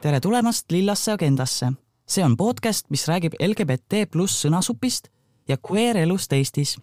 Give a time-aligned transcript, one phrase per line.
[0.00, 1.72] tere tulemast Lillasse agendasse.
[2.08, 5.10] see on podcast, mis räägib LGBT pluss sõnasupist
[5.48, 6.78] ja queer elust Eestis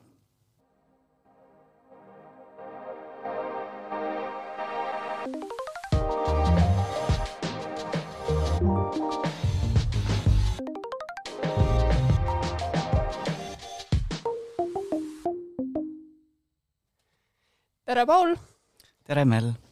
[17.86, 18.36] tere, Paul!
[19.04, 19.67] tere, Mel!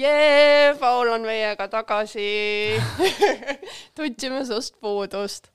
[0.00, 2.26] Jee, Paul on meiega tagasi
[3.96, 5.50] tundsime sust puudust.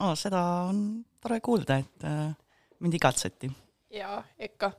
[0.00, 0.84] oh, seda on
[1.20, 2.30] tore kuulda, et äh,
[2.80, 3.50] mind igatseti.
[3.94, 4.72] jaa, ikka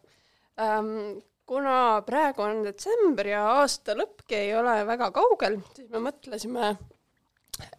[0.59, 1.20] ähm,.
[1.45, 6.76] kuna praegu on detsember ja aasta lõppki ei ole väga kaugel, siis me mõtlesime,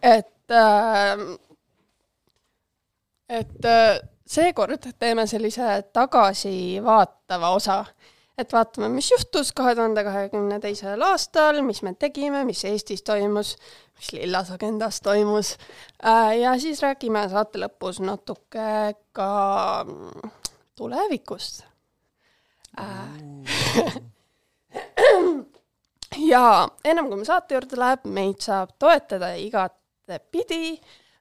[0.02, 1.22] et äh,
[3.32, 7.78] et äh, seekord teeme sellise tagasivaatava osa
[8.42, 13.54] et vaatame, mis juhtus kahe tuhande kahekümne teisel aastal, mis me tegime, mis Eestis toimus,
[13.98, 15.56] mis Lillas agendas toimus.
[16.04, 19.28] Äh, ja siis räägime saate lõpus natuke ka
[19.86, 20.32] mm,
[20.78, 21.62] tulevikust.
[22.80, 24.00] Äh,
[26.32, 26.46] ja
[26.84, 30.64] ennem kui me saate juurde läheb, meid saab toetada igatepidi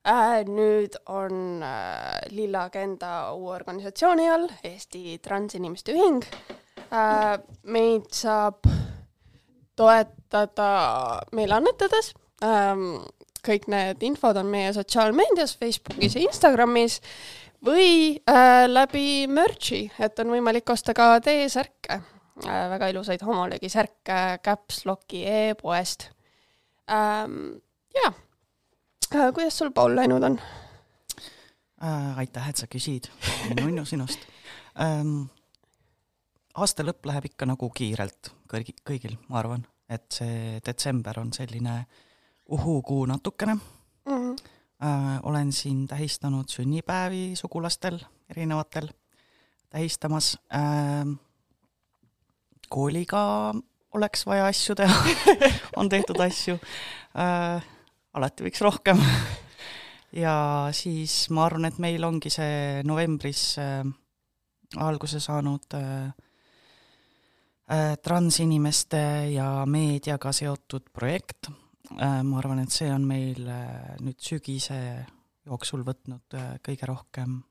[0.07, 0.41] äh,.
[0.47, 1.61] nüüd on
[2.33, 6.25] Lilla Agenda uue organisatsiooni all, Eesti Transinimeste Ühing
[6.91, 7.37] Äh,
[7.71, 8.65] meid saab
[9.79, 10.71] toetada
[11.31, 12.11] meile annetades.
[12.43, 12.99] Ähm,
[13.47, 16.99] kõik need infod on meie sotsiaalmeedias, Facebookis ja Instagramis
[17.63, 22.01] või äh, läbi merch'i, et on võimalik osta ka T-särke,
[22.43, 26.09] äh, väga ilusaid homolegi särke Caps Locki e-poest.
[26.91, 27.61] Ähm,
[27.95, 28.11] jaa,
[29.31, 30.41] kuidas sul, Paul, läinud on?
[31.81, 33.07] aitäh, et sa küsid,
[33.57, 34.21] nunnu sinust
[34.77, 35.31] ähm,
[36.59, 41.81] aasta lõpp läheb ikka nagu kiirelt kõigi, kõigil, ma arvan, et see detsember on selline
[42.51, 44.17] uhuu-kuu natukene mm.
[44.17, 44.35] -hmm.
[44.81, 48.87] Äh, olen siin tähistanud sünnipäevi sugulastel, erinevatel,
[49.69, 51.05] tähistamas äh,.
[52.69, 53.53] kooliga
[53.93, 55.03] oleks vaja asju teha
[55.77, 57.63] on tehtud asju äh,,
[58.13, 58.97] alati võiks rohkem
[60.11, 63.85] ja siis ma arvan, et meil ongi see novembris äh,
[64.77, 66.30] alguse saanud Äh,
[68.03, 69.01] transinimeste
[69.31, 71.49] ja meediaga seotud projekt.
[71.99, 74.77] Äh, ma arvan, et see on meil äh, nüüd sügise
[75.47, 77.41] jooksul võtnud kõige rohkem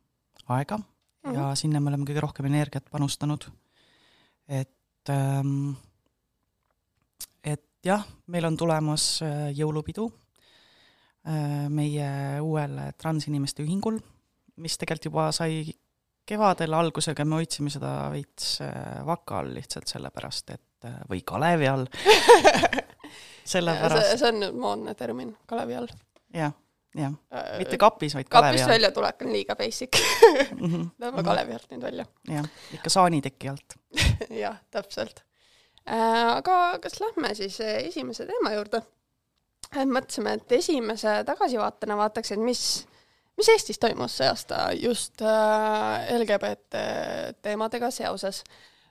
[0.49, 0.85] aega mm
[1.25, 1.35] -hmm.
[1.35, 3.45] ja sinna me oleme kõige rohkem energiat panustanud.
[4.49, 5.75] et, ähm,
[7.45, 9.21] et jah, meil on tulemas
[9.55, 10.11] jõulupidu
[11.69, 14.01] meie uuel transinimeste ühingul,
[14.57, 15.75] mis tegelikult juba sai
[16.31, 21.69] kevadel algusega me hoidsime seda veits äh, vaka all lihtsalt sellepärast, et äh, või kalevi
[21.71, 21.87] all
[23.55, 24.19] sellepärast.
[24.21, 26.51] see on nüüd moodne termin, kalevi all ja,.
[26.51, 26.55] jah,
[26.99, 28.61] jah, äh, mitte kapis, vaid kalevi all.
[28.61, 30.63] kapist väljatulek on liiga basic mm.
[30.63, 30.87] -hmm.
[31.05, 32.07] Lähme kalevi alt nüüd välja.
[32.29, 32.49] jah,
[32.79, 33.77] ikka saaniteki alt
[34.45, 35.25] jah, täpselt
[35.89, 36.37] äh,.
[36.37, 38.85] aga kas lähme siis esimese teema juurde?
[39.71, 42.63] mõtlesime, et esimese tagasivaatena vaataks, et mis
[43.41, 46.83] mis Eestis toimus see aasta just äh, LGBT
[47.43, 48.43] teemadega seoses?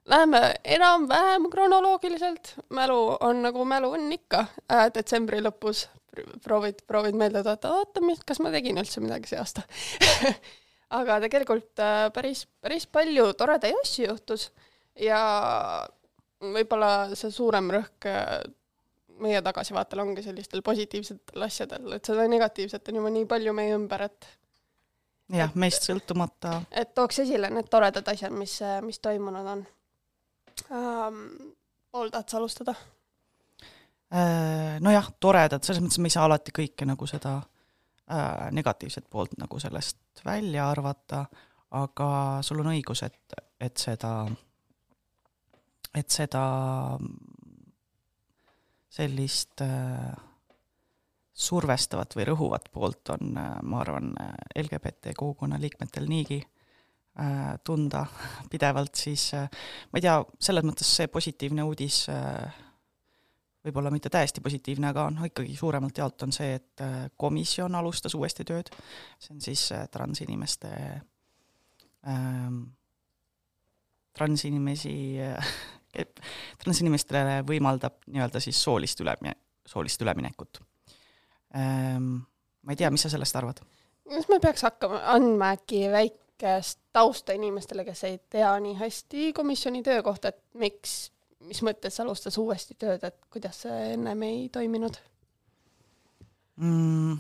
[0.09, 4.45] Läheme enam-vähem kronoloogiliselt, mälu on nagu mälu on ikka.
[4.71, 5.83] Äh, detsembri lõpus,
[6.43, 9.65] proovid, proovid meelde tuletada, oota, kas ma tegin üldse midagi see aasta?
[10.99, 14.49] Aga tegelikult äh, päris, päris palju toredaid asju juhtus
[14.97, 15.19] ja
[16.41, 18.09] võib-olla see suurem rõhk
[19.19, 24.07] meie tagasivaatel ongi sellistel positiivsetel asjadel, et seda negatiivset on juba nii palju meie ümber,
[24.07, 24.27] et
[25.33, 26.61] jah, meist sõltumata.
[26.71, 29.65] et tooks esile need toredad asjad, mis, mis toimunud on
[30.69, 31.21] um,.
[31.89, 32.73] Paul, tahad sa alustada?
[34.13, 39.33] Äh, nojah, toredad, selles mõttes me ei saa alati kõike nagu seda äh, negatiivset poolt
[39.41, 41.23] nagu sellest välja arvata,
[41.77, 42.09] aga
[42.45, 44.13] sul on õigus, et, et seda,
[45.97, 46.43] et seda
[48.93, 50.13] sellist äh,
[51.39, 58.05] survestavat või rõhuvat poolt on, äh, ma arvan, äh, LGBT kogukonna liikmetel niigi äh, tunda
[58.51, 62.03] pidevalt, siis ma ei tea, selles mõttes see positiivne uudis
[63.63, 66.83] võib-olla mitte täiesti positiivne, aga noh, ikkagi suuremalt jaolt on see, et
[67.19, 68.71] komisjon alustas uuesti tööd,
[69.19, 70.71] see on siis transinimeste
[72.07, 72.61] ähm,,
[74.15, 74.95] transinimesi
[76.63, 79.35] transinimestele võimaldab nii-öelda siis soolist ülemine-,
[79.67, 80.63] soolist üleminekut
[81.53, 83.61] ma ei tea, mis sa sellest arvad?
[84.09, 89.83] kas me peaks hakkama andma äkki väikest tausta inimestele, kes ei tea nii hästi komisjoni
[89.85, 91.11] töö kohta, et miks,
[91.45, 94.97] mis mõttes alustas uuesti tööd, et kuidas see ennem ei toiminud?
[96.57, 97.19] mm,?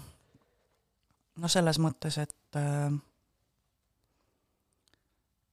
[1.39, 2.89] no selles mõttes, et äh,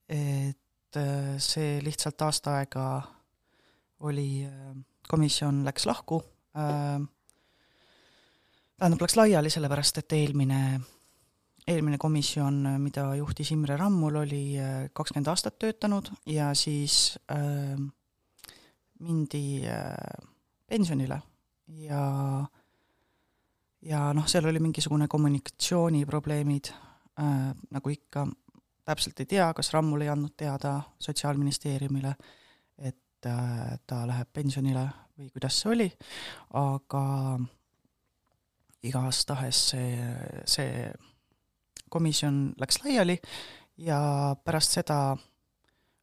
[0.09, 2.87] et äh, see lihtsalt aasta aega
[4.07, 4.73] oli, äh,
[5.09, 6.23] komisjon läks lahku,
[8.77, 10.61] tähendab, läks laiali, sellepärast et eelmine,
[11.67, 14.43] eelmine komisjon, mida juhtis Imre Rammul, oli
[14.93, 17.79] kakskümmend aastat töötanud ja siis äh,
[19.01, 20.29] mindi äh,
[20.67, 21.21] pensionile.
[21.67, 22.47] Ja
[23.87, 26.71] ja noh, seal oli mingisugune kommunikatsiooniprobleemid
[27.21, 28.27] äh,, nagu ikka,
[28.87, 32.15] täpselt ei tea, kas Rammul ei andnud teada Sotsiaalministeeriumile,
[32.79, 35.91] et äh, ta läheb pensionile või kuidas see oli,
[36.59, 37.05] aga
[38.89, 40.09] igastahes see,
[40.49, 40.91] see
[41.93, 43.17] komisjon läks laiali
[43.83, 43.99] ja
[44.45, 44.99] pärast seda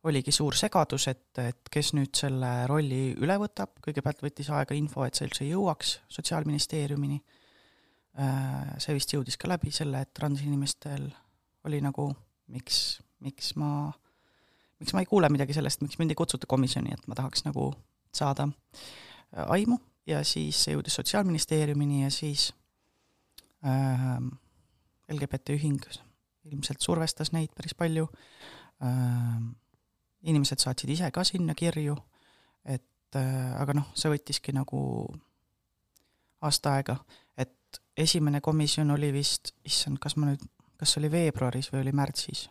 [0.03, 5.05] oligi suur segadus, et, et kes nüüd selle rolli üle võtab, kõigepealt võttis aega info,
[5.07, 7.21] et see üldse jõuaks Sotsiaalministeeriumini,
[8.19, 11.07] äh, see vist jõudis ka läbi selle, et transinimestel
[11.67, 12.09] oli nagu
[12.51, 13.87] miks, miks ma,
[14.83, 17.71] miks ma ei kuule midagi sellest, miks mind ei kutsuta komisjoni, et ma tahaks nagu
[18.13, 18.49] saada
[19.47, 19.79] aimu.
[20.03, 22.49] Ja siis see jõudis Sotsiaalministeeriumini ja siis
[23.65, 24.17] äh,
[25.13, 25.81] LGBT ühing
[26.51, 28.07] ilmselt survestas neid päris palju
[28.83, 29.43] äh,,
[30.23, 31.95] inimesed saatsid ise ka sinna kirju,
[32.65, 34.79] et äh, aga noh, see võttiski nagu
[36.43, 36.97] aasta aega,
[37.39, 40.43] et esimene komisjon oli vist, issand, kas ma nüüd,
[40.79, 42.47] kas see oli veebruaris või oli märtsis?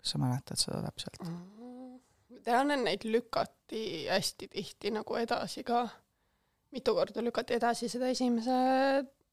[0.00, 1.20] kas sa mäletad seda täpselt?
[1.20, 5.84] ma tean, et neid lükati hästi tihti nagu edasi ka,
[6.72, 8.56] mitu korda lükati edasi seda esimese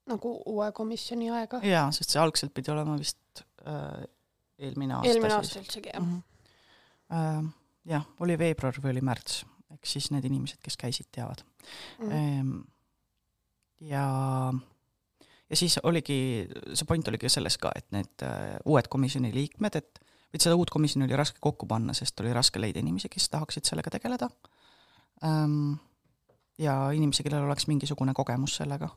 [0.07, 1.61] nagu uue komisjoni aega.
[1.65, 4.07] jaa, sest see algselt pidi olema vist äh,
[4.57, 6.15] eelmine aasta eelmine aasta üldsegi, jah mm.
[6.15, 6.37] -hmm
[7.13, 7.43] äh,.
[7.87, 9.43] jah, oli veebruar või oli märts,
[9.77, 11.43] eks siis need inimesed, kes käisid, teavad
[11.99, 12.09] mm.
[12.09, 12.63] -hmm.
[13.91, 14.07] ja,
[15.49, 20.03] ja siis oligi, see point oligi selles ka, et need uh, uued komisjoni liikmed, et
[20.33, 23.65] et seda uut komisjoni oli raske kokku panna, sest oli raske leida inimesi, kes tahaksid
[23.65, 24.29] sellega tegeleda
[25.23, 25.77] ähm,.
[26.57, 28.89] ja inimesi, kellel oleks mingisugune kogemus sellega.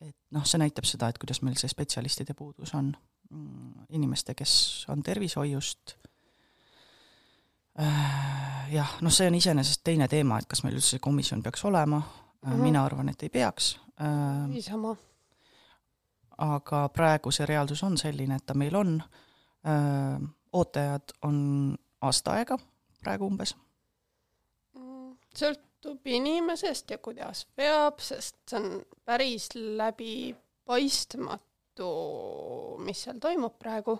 [0.00, 2.94] Et noh, see näitab seda, et kuidas meil see spetsialistide puudus on.
[3.30, 5.96] Mm, inimeste, kes on tervishoiust
[7.80, 11.98] Äh, jah, noh, see on iseenesest teine teema, et kas meil üldse komisjon peaks olema
[11.98, 12.62] mm, -hmm.
[12.62, 13.80] mina arvan, et ei peaks.
[14.00, 14.96] Äh, niisama.
[16.38, 19.02] aga praegu see reaalsus on selline, et ta meil on,
[20.52, 21.36] ootajad on
[22.00, 22.58] aasta aega
[23.02, 23.56] praegu umbes.
[24.74, 25.16] Mm,
[25.84, 31.88] sõltub inimesest ja kuidas veab, sest see on päris läbipaistmatu,
[32.84, 33.98] mis seal toimub praegu.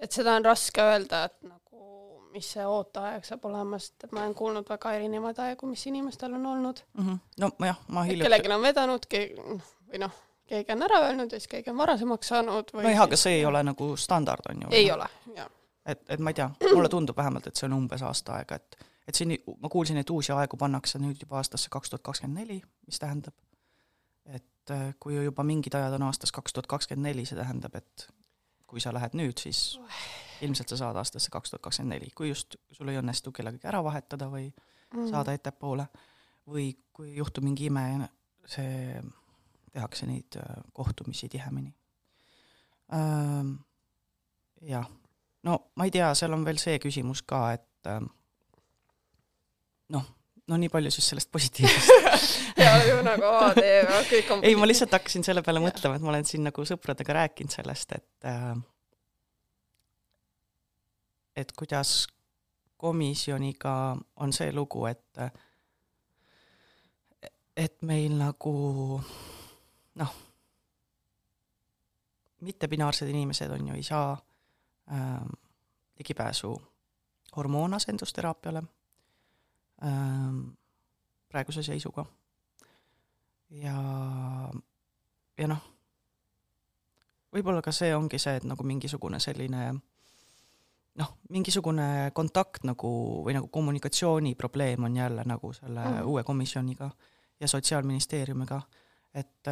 [0.00, 1.58] et seda on raske öelda, et nagu
[2.32, 6.46] mis see ooteaeg saab olema, sest ma olen kuulnud väga erinevaid aegu, mis inimestel on
[6.46, 7.06] olnud mm.
[7.06, 7.18] -hmm.
[7.40, 9.34] no jah, ma hiljuti kellelgi on vedanud, keegi,
[9.90, 10.12] või noh,
[10.46, 13.44] keegi on ära öelnud ja siis keegi on varasemaks saanud või nojah, aga see ei
[13.44, 14.68] ole nagu standard, on ju?
[14.70, 15.06] ei ole,
[15.36, 15.50] jah.
[15.84, 18.89] et, et ma ei tea, mulle tundub vähemalt, et see on umbes aasta aega, et
[19.10, 22.60] et siin, ma kuulsin, et uusi aegu pannakse nüüd juba aastasse kaks tuhat kakskümmend neli,
[22.86, 23.34] mis tähendab,
[24.30, 28.06] et äh, kui juba mingid ajad on aastas kaks tuhat kakskümmend neli, see tähendab, et
[28.70, 29.80] kui sa lähed nüüd, siis
[30.46, 33.82] ilmselt sa saad aastasse kaks tuhat kakskümmend neli, kui just sul ei õnnestu kellegagi ära
[33.84, 35.08] vahetada või mm.
[35.10, 35.88] saada ettepoole
[36.50, 37.84] või kui juhtub mingi ime
[38.50, 39.02] see,
[39.74, 41.74] tehakse neid äh, kohtumisi tihemini.
[44.66, 44.86] Jah,
[45.46, 47.86] no ma ei tea, seal on veel see küsimus ka, et
[49.94, 50.06] noh,
[50.50, 51.90] no nii palju siis sellest positiivsest.
[52.60, 53.60] Ja ju nagu AD,
[54.10, 57.14] kõik on ei, ma lihtsalt hakkasin selle peale mõtlema, et ma olen siin nagu sõpradega
[57.16, 58.52] rääkinud sellest, et äh,
[61.40, 62.02] et kuidas
[62.80, 65.22] komisjoniga on see lugu, et
[67.56, 68.54] et meil nagu
[70.00, 70.12] noh,
[72.40, 74.12] mittepinaarsed inimesed on ju, ei saa
[74.92, 75.24] äh,
[75.98, 76.54] ligipääsu
[77.36, 78.58] hormoonasendusterapiale.
[78.58, 78.79] äh,
[81.30, 82.04] praeguse seisuga.
[83.50, 83.76] ja,
[85.38, 85.62] ja noh,
[87.32, 89.70] võib-olla ka see ongi see, et nagu mingisugune selline
[91.00, 92.90] noh, mingisugune kontakt nagu
[93.24, 96.06] või nagu kommunikatsiooniprobleem on jälle nagu selle mm.
[96.10, 96.90] uue komisjoniga
[97.40, 98.60] ja Sotsiaalministeeriumiga,
[99.14, 99.48] et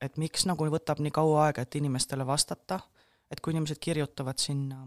[0.00, 2.78] et miks nagu võtab nii kaua aega, et inimestele vastata,
[3.30, 4.84] et kui inimesed kirjutavad sinna,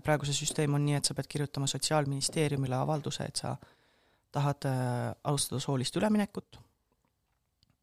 [0.00, 3.56] praegu see süsteem on nii, et sa pead kirjutama Sotsiaalministeeriumile avalduse, et sa
[4.32, 6.58] tahad äh, alustada soolist üleminekut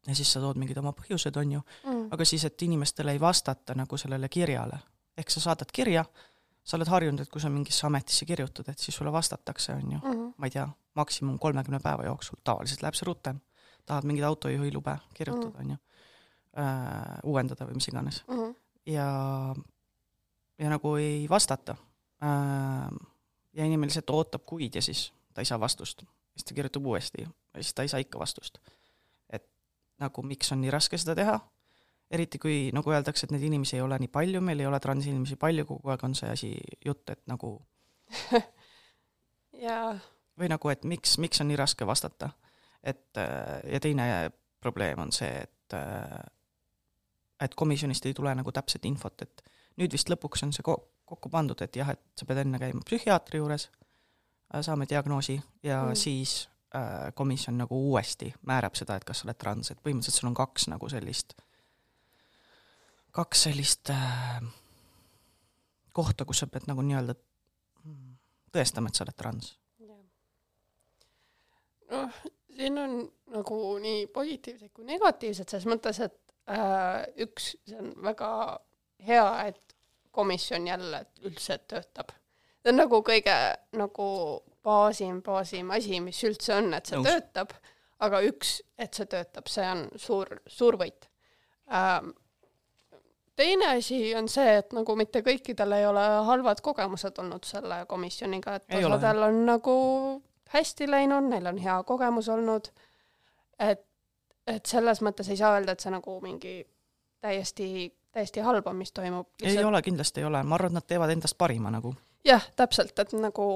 [0.06, 3.20] ja siis sa tood mingid oma põhjused, on ju mm., aga siis, et inimestele ei
[3.20, 4.80] vastata nagu sellele kirjale
[5.20, 6.04] ehk sa saadad kirja,
[6.64, 9.98] sa oled harjunud, et kui sa mingisse ametisse kirjutad, et siis sulle vastatakse, on ju
[9.98, 10.32] mm, -hmm.
[10.36, 13.40] ma ei tea, maksimum kolmekümne päeva jooksul, tavaliselt läheb see rutem.
[13.86, 15.76] tahad mingeid autojuhilube kirjutada, on ju,
[17.24, 18.34] uuendada või mis iganes mm.
[18.34, 18.54] -hmm.
[18.86, 19.08] ja,
[20.58, 21.76] ja nagu ei vastata.
[22.20, 26.02] Ja inimene lihtsalt ootab kuid ja siis ta ei saa vastust.
[26.36, 28.58] siis ta kirjutab uuesti ja siis ta ei saa ikka vastust.
[29.30, 29.46] et
[29.98, 31.38] nagu miks on nii raske seda teha,
[32.10, 35.36] eriti kui nagu öeldakse, et neid inimesi ei ole nii palju, meil ei ole transinimesi
[35.36, 36.50] palju, kogu aeg on see asi
[36.84, 37.54] jutt, et nagu
[39.66, 39.94] jaa.
[40.38, 42.30] või nagu, et miks, miks on nii raske vastata.
[42.82, 43.16] et
[43.72, 45.78] ja teine probleem on see, et
[47.40, 49.42] et komisjonist ei tule nagu täpset infot, et
[49.80, 52.84] nüüd vist lõpuks on see ko-, kokku pandud, et jah, et sa pead enne käima
[52.86, 53.66] psühhiaatri juures,
[54.62, 55.36] saame diagnoosi
[55.66, 55.98] ja mm.
[55.98, 60.30] siis äh, komisjon nagu uuesti määrab seda, et kas sa oled trans, et põhimõtteliselt sul
[60.30, 61.34] on kaks nagu sellist,
[63.16, 64.38] kaks sellist äh,
[65.96, 67.16] kohta, kus sa pead nagu nii-öelda
[68.54, 69.54] tõestama, et sa oled trans.
[71.90, 72.22] noh,
[72.54, 73.00] siin on
[73.34, 76.18] nagu nii positiivsed kui negatiivsed, selles mõttes, et
[76.50, 78.30] äh, üks, see on väga
[79.06, 79.69] hea, et
[80.10, 82.14] komisjon jälle üldse töötab.
[82.62, 83.36] see on nagu kõige
[83.72, 84.08] nagu
[84.64, 87.06] baasim, baasim asi, mis üldse on, et see Nõus.
[87.08, 87.54] töötab,
[88.00, 91.08] aga üks, et see töötab, see on suur, suur võit
[91.72, 92.12] ähm,
[93.40, 98.58] teine asi on see, et nagu mitte kõikidel ei ole halvad kogemused olnud selle komisjoniga,
[98.58, 99.76] et osadel on nagu
[100.52, 102.68] hästi läinud, neil on hea kogemus olnud,
[103.62, 103.82] et,
[104.46, 106.54] et selles mõttes ei saa öelda, et see nagu mingi
[107.24, 107.70] täiesti,
[108.12, 109.28] täiesti halb on, mis toimub.
[109.42, 111.94] ei ole, kindlasti ei ole, ma arvan, et nad teevad endast parima nagu.
[112.24, 113.46] jah, täpselt, et nagu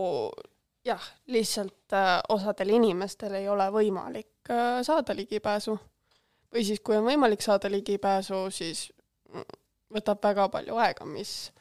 [0.85, 5.79] jah, lihtsalt äh, osadel inimestel ei ole võimalik äh, saada ligipääsu.
[6.55, 8.93] või siis, kui on võimalik saada ligipääsu, siis
[9.95, 11.53] võtab väga palju aega, mis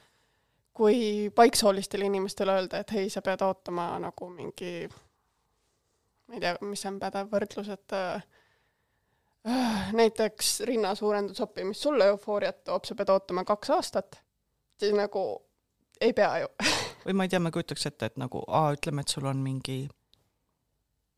[0.73, 4.87] kui paiksoolistele inimestele öelda, et hei, sa pead ootama nagu mingi,
[6.27, 8.23] ma ei tea, mis on pädev võrdlus, et äh,
[9.99, 14.21] näiteks rinnasuurendusoppi, mis sulle eufooriat toob, sa pead ootama kaks aastat,
[14.79, 15.23] siis nagu
[16.01, 16.47] ei pea ju
[17.05, 19.81] või ma ei tea, ma kujutaks ette, et nagu aa, ütleme, et sul on mingi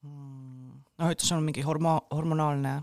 [0.01, 2.79] mm, noh, ütle, sul on mingi hormo-, hormonaalne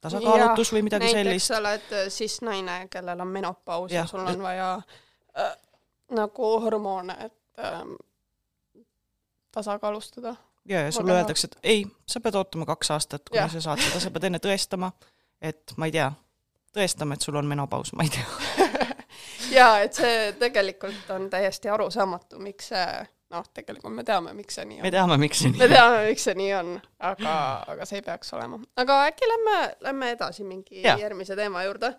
[0.00, 1.50] tasakaalutus ja, või midagi näiteks sellist.
[1.50, 4.70] sa oled äh, siis naine, kellel on menopaus ja, ja sul on vaja
[5.38, 5.56] äh,
[6.16, 7.82] nagu hormoone, et äh,
[9.52, 10.34] tasakaalustada.
[10.68, 14.00] Ja, ja sulle öeldakse, et ei, sa pead ootama kaks aastat, kuni sa saad seda,
[14.02, 14.92] sa pead enne tõestama,
[15.42, 16.10] et ma ei tea,
[16.76, 18.68] tõestama, et sul on menopaus, ma ei tea
[19.58, 22.84] jaa, et see tegelikult on täiesti arusaamatu, miks see
[23.30, 24.84] noh, tegelikult me teame, miks see nii on.
[24.86, 25.62] me teame, miks see nii on.
[25.62, 26.70] me teame, miks see nii on,
[27.10, 27.34] aga,
[27.74, 28.60] aga see ei peaks olema.
[28.82, 30.96] aga äkki lähme, lähme edasi mingi ja.
[31.00, 31.92] järgmise teema juurde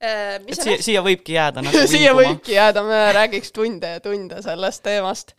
[0.00, 0.38] eh,.
[0.38, 4.84] et siia, siia võibki jääda nagu siia võibki jääda, me räägiks tunde ja tunde sellest
[4.86, 5.36] teemast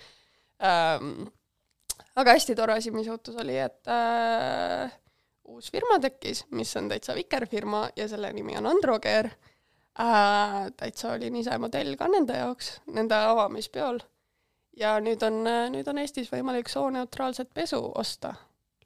[0.64, 1.28] ähm,.
[2.18, 4.92] Aga hästi tore asi, mis juhtus, oli, et äh,
[5.48, 9.32] uus firma tekkis, mis on täitsa vikerfirma ja selle nimi on Androgear
[10.00, 10.68] äh,.
[10.78, 14.02] täitsa olin ise modell ka nende jaoks, nende avamispeol
[14.78, 15.42] ja nüüd on,
[15.74, 18.34] nüüd on Eestis võimalik sooneutraalset pesu osta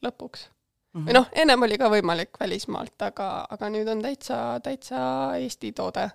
[0.06, 1.00] lõpuks mm.
[1.00, 1.08] -hmm.
[1.08, 5.02] või noh, ennem oli ka võimalik välismaalt, aga, aga nüüd on täitsa, täitsa
[5.40, 6.10] Eesti toode.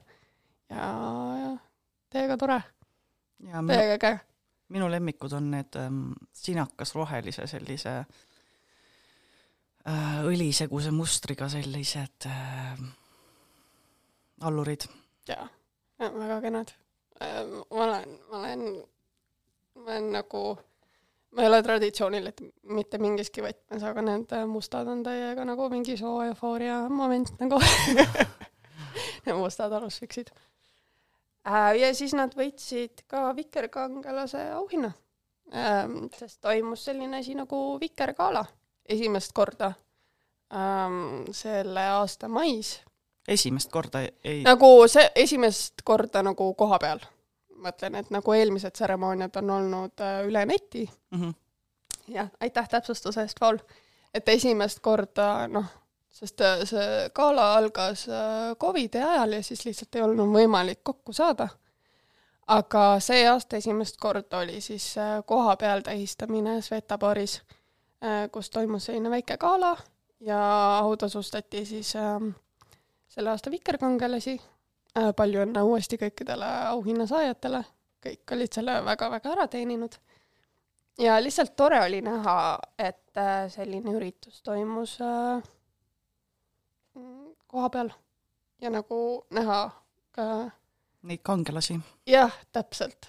[0.70, 0.88] ja,
[1.42, 1.52] ja
[2.11, 2.61] täiega tore.
[3.42, 4.18] täiega äge.
[4.68, 7.92] Minu lemmikud on need ähm, sinakas-rohelise sellise
[9.88, 12.80] äh, õliseguse mustriga sellised äh,
[14.40, 14.88] allurid.
[15.28, 15.49] jaa,
[16.00, 16.75] väga kenad
[17.23, 17.44] äh,.
[17.70, 18.66] ma olen, ma olen
[19.76, 20.42] ma olen nagu,
[21.30, 22.42] ma ei ole traditsioonil, et
[22.73, 27.61] mitte mingiski võtmes, aga need mustad on täiega nagu mingi soo eufooria moment nagu
[29.44, 30.55] mustad alusfiksid äh,.
[31.80, 34.92] Ja siis nad võitsid ka Vikerkangelase auhinna
[35.54, 38.44] ähm,, sest toimus selline asi nagu Vikergala
[38.88, 39.72] esimest korda
[40.54, 42.80] ähm, selle aasta mais.
[43.28, 44.42] esimest korda ei?
[44.42, 47.04] nagu see esimest korda nagu koha peal
[47.62, 51.20] mõtlen, et nagu eelmised tseremooniad on olnud äh, üle neti mm.
[51.20, 51.34] -hmm.
[52.14, 53.58] jah, aitäh täpsustuse eest, Paul.
[54.14, 55.66] et esimest korda noh,
[56.16, 61.12] sest äh, see gala algas äh, Covidi ajal ja siis lihtsalt ei olnud võimalik kokku
[61.12, 61.49] saada.
[62.46, 64.94] aga see aasta esimest korda oli siis
[65.26, 67.40] kohapeal tähistamine Sveta baaris,
[68.32, 69.76] kus toimus selline väike gala
[70.20, 70.38] ja
[70.78, 71.90] autasustati siis
[73.08, 74.37] selle aasta vikerkangelasi
[74.96, 77.61] Äh, palju õnne uuesti kõikidele auhinna saajatele,
[78.04, 79.99] kõik olid selle väga-väga ära teeninud.
[80.99, 85.42] ja lihtsalt tore oli näha, et äh, selline üritus toimus äh,
[87.46, 87.90] koha peal
[88.60, 89.60] ja nagu näha
[90.12, 90.50] ka
[91.06, 91.78] Neid kangelasi.
[92.06, 93.08] jah, täpselt.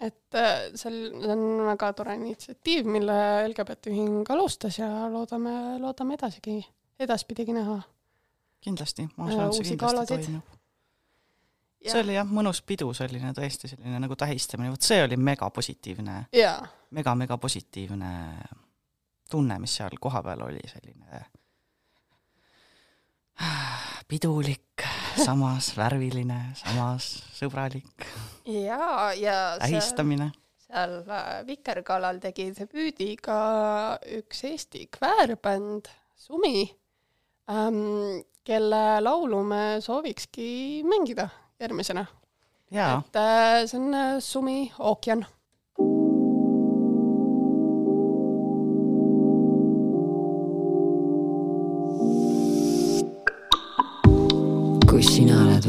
[0.00, 3.14] et äh, seal on väga tore initsiatiiv, mille
[3.48, 6.60] LGBT Ühing alustas ja loodame, loodame edasigi,
[6.98, 7.80] edaspidigi näha.
[8.60, 10.58] kindlasti, ma Äh, usun, see kindlasti toimub.
[11.82, 16.66] see oli jah, mõnus pidu selline tõesti selline nagu tähistamine, vot see oli megapositiivne, jaa,
[16.90, 18.12] mega-mega positiivne
[19.30, 21.24] tunne, mis seal kohapeal oli, selline
[24.08, 24.84] pidulik,
[25.16, 28.06] samas värviline, samas sõbralik
[28.46, 30.30] ja see tähistamine.
[30.66, 33.38] seal äh, Vikerkaalal tegi debüüdi ka
[34.18, 36.66] üks Eesti kväärbänd Sumi
[37.50, 41.28] ähm,, kelle laulu me soovikski mängida
[41.60, 42.06] järgmisena.
[42.72, 45.26] et äh, see on äh, Sumi ookean.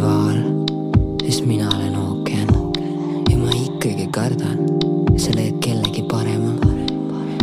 [0.04, 0.40] vaal,
[1.24, 2.50] siis mina olen ookean
[3.30, 4.60] ja ma ikkagi kardan,
[5.18, 6.52] sa leiad kellegi parema.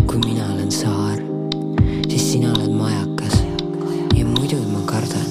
[0.07, 1.23] kui mina olen saar,
[2.09, 3.39] siis sina oled majakas
[4.17, 5.29] ja muidugi ma kardan,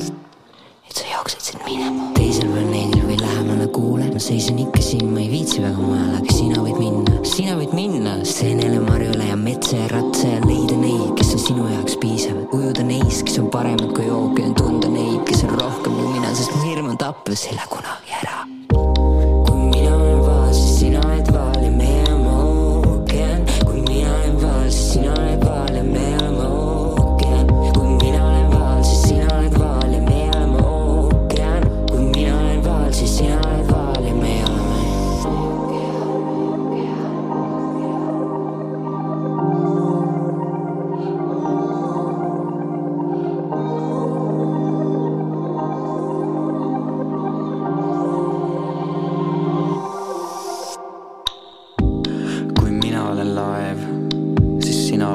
[0.90, 2.10] et sa jooksed siit minema.
[2.18, 6.34] teisel planeedil või lähemale kuule, ma seisan ikka siin, ma ei viitsi väga mujale, aga
[6.34, 11.16] sina võid minna, sina võid minna seenele, marjule ja metsa ja ratsa ja leida neid,
[11.20, 15.44] kes on sinu jaoks piisavad, ujuda neis, kes on paremad kui ookean, tunda neid, kes
[15.48, 18.59] on rohkem kui mina, sest hirm on tappev, lähe kunagi ära.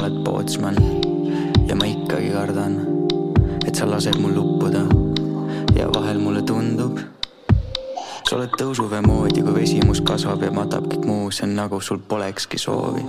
[0.04, 0.76] Oled pootsman.
[1.68, 2.76] Ja ma ikkagi kardan,
[3.64, 4.82] et sa lased mul uppuda
[5.78, 6.98] ja vahel mulle tundub,
[8.28, 12.02] sa oled tõusuvee moodi, kui vesimus kasvab ja matab kõik muu, see on nagu sul
[12.08, 13.04] polekski soovi.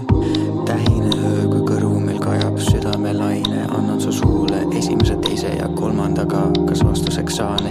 [0.66, 6.84] tähine öö, kui kõrvu meil kajab südamelaine, annan su suule esimese, teise ja kolmandaga, kas
[6.86, 7.68] vastuseks saan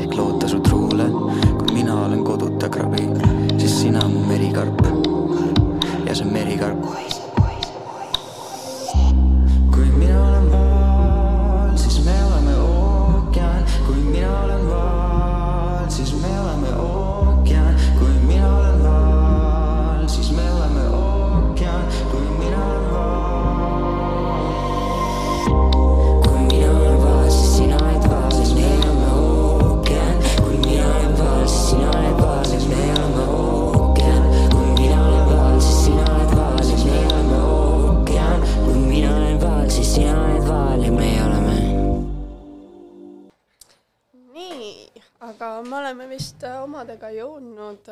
[46.94, 47.88] äh, omadega jõudnud,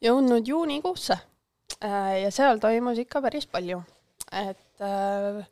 [0.00, 1.16] jõudnud juunikuusse.
[1.82, 3.82] ja seal toimus ikka päris palju.
[4.32, 5.44] et äh,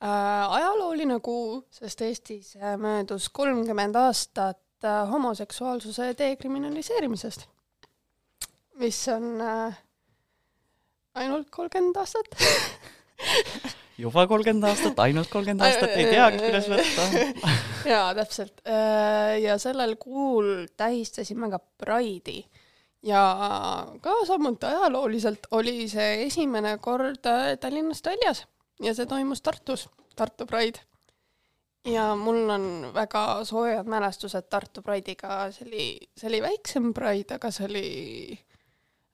[0.00, 7.46] äh, ajalooline kuu, sest Eestis äh, möödus kolmkümmend aastat äh, homoseksuaalsuse dekriminaliseerimisest,
[8.74, 9.76] mis on äh,
[11.14, 12.26] ainult kolmkümmend aastat.
[13.98, 17.52] juba kolmkümmend aastat, ainult kolmkümmend aastat, ei teagi, kuidas võtta.
[17.92, 18.64] jaa, täpselt.
[19.42, 22.42] ja sellel kuul tähistasime ka Pride'i
[23.02, 23.22] ja
[24.00, 28.44] ka samuti ajalooliselt oli see esimene kord äh, Tallinnast väljas
[28.82, 30.80] ja see toimus Tartus, Tartu Pride.
[31.84, 37.50] ja mul on väga soojad mälestused Tartu Pride'iga, see oli, see oli väiksem Pride, aga
[37.50, 37.86] see oli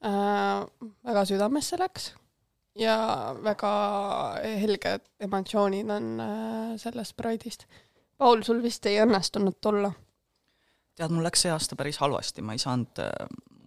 [0.05, 0.64] äh,,
[1.05, 2.12] väga südamesse läks
[2.79, 2.97] ja
[3.45, 3.71] väga
[4.62, 7.67] helged emotsioonid on äh, sellest Pride'ist.
[8.19, 9.93] Paul, sul vist ei õnnestunud tulla?
[10.99, 12.99] tead, mul läks see aasta päris halvasti, ma ei saanud,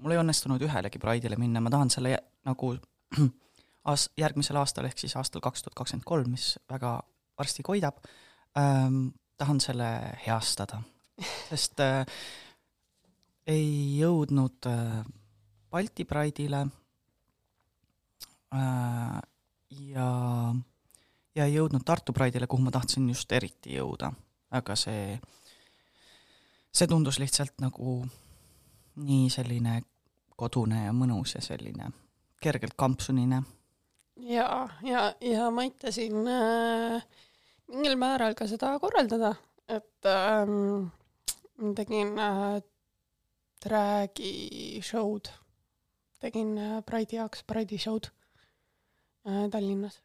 [0.04, 2.74] mul ei õnnestunud ühelegi Pride'ile minna, ma tahan selle nagu
[3.92, 6.98] aas-, järgmisel aastal ehk siis aastal kaks tuhat kakskümmend kolm, mis väga
[7.40, 8.04] varsti koidab
[8.60, 9.88] ähm,, tahan selle
[10.26, 10.82] heastada,
[11.50, 12.04] sest äh,
[13.48, 15.02] ei jõudnud äh,
[15.72, 16.81] Balti Pride'ile äh,
[18.52, 20.08] ja,
[21.36, 24.12] ja ei jõudnud Tartu Pride'ile, kuhu ma tahtsin just eriti jõuda,
[24.52, 25.16] aga see
[26.72, 27.98] see tundus lihtsalt nagu
[29.02, 29.82] nii selline
[30.40, 31.92] kodune ja mõnus ja selline
[32.42, 33.44] kergelt kampsunine.
[34.16, 37.04] ja, ja, ja ma aitasin äh,
[37.72, 39.36] mingil määral ka seda korraldada,
[39.68, 40.90] et ähm,
[41.76, 42.62] tegin äh,
[43.64, 45.32] drag'i show'd.
[46.22, 48.12] Tegin äh, Pride'i jaoks Pride'i show'd
[49.28, 50.02] äh, Tallinnas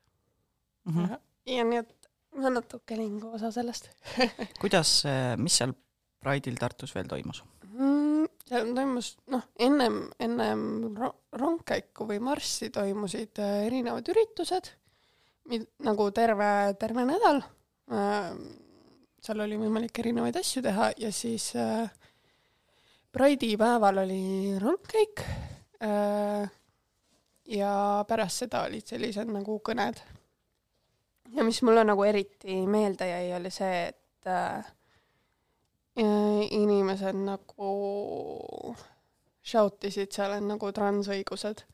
[0.84, 0.92] mm.
[0.92, 1.04] mm.
[1.04, 1.20] -hmm.
[1.56, 3.90] ja nii et ma natuke olin ka osa sellest
[4.62, 5.02] kuidas,
[5.36, 5.74] mis seal
[6.20, 7.42] Pride'il Tartus veel toimus?
[7.76, 8.26] mm,.
[8.46, 10.62] seal toimus, noh, ennem, ennem
[10.96, 14.72] ro- rongkäiku või marssi toimusid äh, erinevad üritused,
[15.86, 16.50] nagu terve,
[16.80, 17.42] terve nädal
[17.92, 18.32] äh,.
[19.26, 21.88] seal oli võimalik erinevaid asju teha ja siis äh,
[23.16, 25.22] Pride'i päeval oli rongkäik
[25.82, 26.46] äh,
[27.46, 30.00] ja pärast seda olid sellised nagu kõned.
[31.34, 34.72] ja mis mulle nagu eriti meelde jäi, oli see, et äh,
[35.96, 37.70] inimesed nagu
[39.46, 41.64] shout isid seal, et nagu transõigused.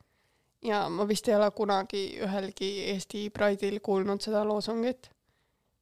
[0.63, 5.11] ja ma vist ei ole kunagi ühelgi Eesti Pride'il kuulnud seda loosungit,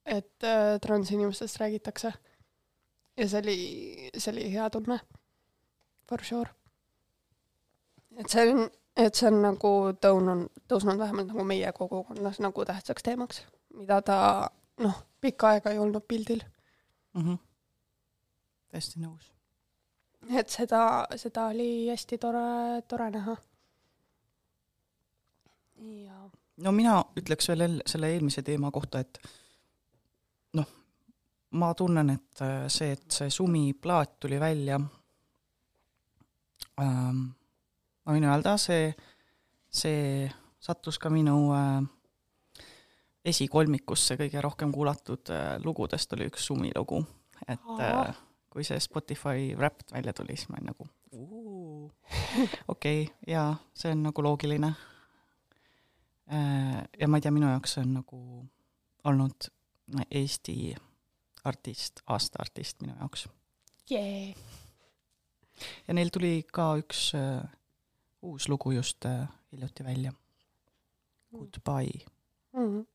[0.04, 2.12] et äh, transinimestest räägitakse.
[3.16, 3.58] ja see oli,
[4.16, 5.00] see oli hea tunne.
[6.08, 6.50] For sure.
[8.18, 9.72] et see on, et see on nagu
[10.02, 13.42] tõunud, tõusnud vähemalt nagu meie kogukonnas nagu tähtsaks teemaks,
[13.74, 14.18] mida ta
[14.80, 16.42] noh, pikka aega ei olnud pildil.
[17.14, 17.22] mm.
[17.22, 17.38] -hmm.
[18.68, 19.32] täiesti nõus.
[20.36, 23.36] et seda, seda oli hästi tore, tore näha.
[25.78, 29.18] ja no mina ütleks veel el- selle eelmise teema kohta, et
[30.52, 30.66] noh,
[31.50, 34.80] ma tunnen, et äh, see, et see Sumi plaat tuli välja
[36.80, 37.28] ähm,,
[38.14, 38.90] võin öelda, see,
[39.70, 40.28] see
[40.60, 41.80] sattus ka minu äh,
[43.30, 47.02] esikolmikusse kõige rohkem kuulatud äh, lugudest oli üks Sumi lugu,
[47.46, 48.14] et äh,
[48.50, 50.88] kui see Spotify Wrapped välja tuli, siis ma olin nagu
[52.74, 54.68] okei okay,, jaa, see on nagu loogiline.
[56.30, 58.20] ja ma ei tea, minu jaoks see on nagu
[59.10, 59.48] olnud
[60.14, 60.76] Eesti
[61.44, 63.26] artist, aasta artist minu jaoks.
[63.90, 64.36] yeah..
[65.88, 67.42] ja neil tuli ka üks äh,
[68.22, 70.12] uus lugu just äh, hiljuti välja.
[71.30, 72.06] Goodbye.
[72.52, 72.86] mm..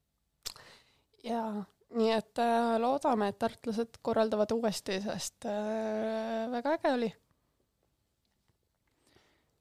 [1.23, 1.63] ja
[1.95, 7.11] nii et äh, loodame, et tartlased korraldavad uuesti, sest äh, väga äge oli.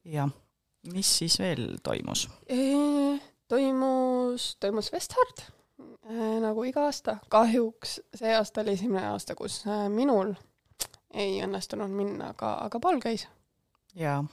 [0.04, 0.30] jah,
[0.92, 2.28] mis siis veel toimus?
[3.48, 5.44] toimus, toimus Vesthard
[6.10, 7.18] äh, nagu iga aasta.
[7.28, 10.34] kahjuks see aasta oli esimene aasta, kus äh, minul
[11.14, 13.28] ei õnnestunud minna, aga, aga Paul käis.
[13.94, 14.24] jaa,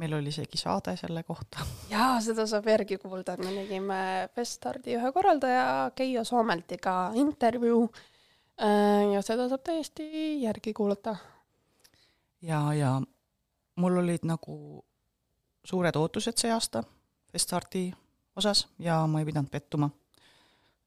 [0.00, 1.64] meil oli isegi saade selle kohta.
[1.94, 4.00] jaa, seda saab järgi kuulda, et me tegime
[4.34, 10.10] Festhardi ühe korraldaja Keijo Soomeltiga intervjuu äh, ja seda saab täiesti
[10.42, 11.16] järgi kuulata.
[12.42, 13.00] ja, ja
[13.76, 14.84] mul olid nagu
[15.64, 16.82] suured ootused see aasta
[17.32, 17.90] Festarti
[18.36, 19.90] osas ja ma ei pidanud pettuma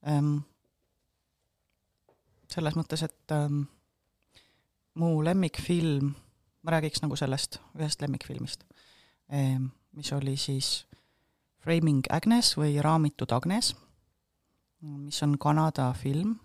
[0.08, 0.38] ähm,.
[2.54, 3.64] selles mõttes, et ähm,
[5.00, 6.12] mu lemmikfilm,
[6.64, 8.64] ma räägiks nagu sellest ühest lemmikfilmist
[9.34, 10.86] ähm,, mis oli siis
[11.64, 13.72] Framing Agnes või Raamitud Agnes,
[14.82, 16.36] mis on Kanada film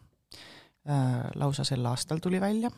[0.86, 2.70] äh,, lausa sel aastal tuli välja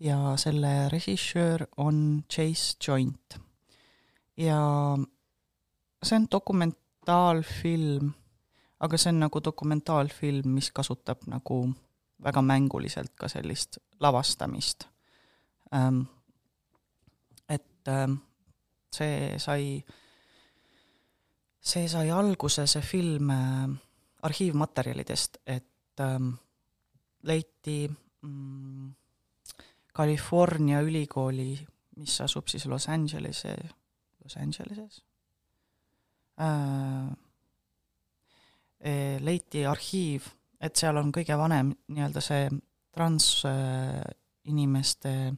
[0.00, 3.38] ja selle režissöör on Chase Joint.
[4.36, 4.96] ja
[6.02, 8.10] see on dokumentaalfilm,
[8.80, 11.72] aga see on nagu dokumentaalfilm, mis kasutab nagu
[12.22, 14.88] väga mänguliselt ka sellist lavastamist
[15.74, 16.06] ähm,.
[17.86, 18.16] Et ähm,
[18.90, 19.84] see sai,
[21.60, 23.68] see sai alguse, see film äh,
[24.26, 26.32] arhiivmaterjalidest, et ähm,
[27.22, 27.90] leiti
[28.22, 28.94] mm,
[29.96, 33.56] California ülikooli, mis asub siis Los Angelese,
[34.24, 35.04] Los Angeleses?
[36.36, 37.10] Äh,,
[39.20, 40.22] leiti arhiiv,
[40.60, 42.50] et seal on kõige vanem nii-öelda see
[42.94, 45.36] transinimeste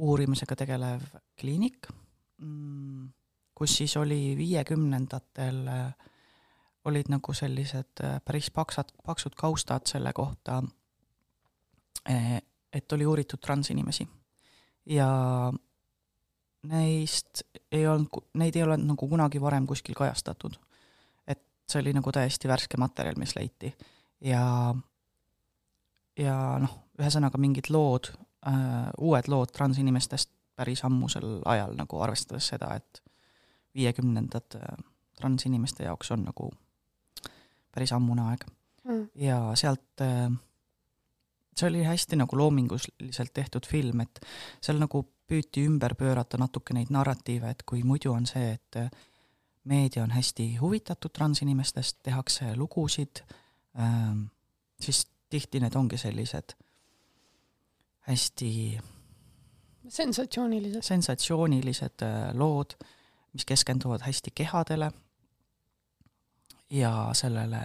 [0.00, 1.02] uurimisega tegelev
[1.40, 1.88] kliinik
[2.38, 3.08] mm,,
[3.54, 6.10] kus siis oli viiekümnendatel äh,
[6.84, 10.62] olid nagu sellised äh, päris paksad, paksud kaustad selle kohta
[12.08, 12.38] eh,
[12.72, 14.08] et oli uuritud transinimesi
[14.86, 15.10] ja
[16.70, 20.56] neist ei olnud, neid ei ole nagu kunagi varem kuskil kajastatud.
[21.26, 23.74] et see oli nagu täiesti värske materjal, mis leiti
[24.20, 24.74] ja
[26.18, 28.10] ja noh, ühesõnaga mingid lood
[28.46, 33.02] äh,, uued lood transinimestest päris ammusel ajal nagu arvestades seda, et
[33.74, 34.78] viiekümnendad äh,
[35.16, 36.50] transinimeste jaoks on nagu
[37.72, 38.44] päris ammune aeg
[38.84, 39.08] Mm.
[39.14, 40.32] ja sealt äh,
[41.56, 44.20] see oli hästi nagu loominguliselt tehtud film, et
[44.60, 48.88] seal nagu püüti ümber pöörata natuke neid narratiive, et kui muidu on see, et äh,
[49.64, 53.20] meedia on hästi huvitatud transinimestest, tehakse lugusid
[54.80, 56.56] siis tihti need ongi sellised
[58.08, 58.80] hästi
[59.88, 60.82] sensatsioonilised.
[60.82, 62.76] sensatsioonilised äh, lood,
[63.32, 64.90] mis keskenduvad hästi kehadele
[66.70, 67.60] ja sellele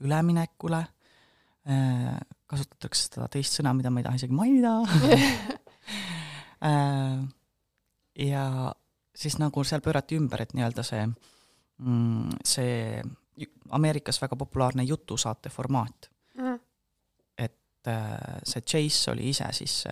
[0.00, 0.84] üleminekule,
[2.46, 4.70] kasutatakse seda teist sõna, mida ma ei taha isegi mainida
[8.28, 8.44] ja
[9.18, 11.06] siis nagu seal pöörati ümber, et nii-öelda see,
[11.82, 13.02] mm, see
[13.70, 16.08] Ameerikas väga populaarne jutusaate formaat.
[17.78, 19.84] Et äh, see Chase oli ise siis,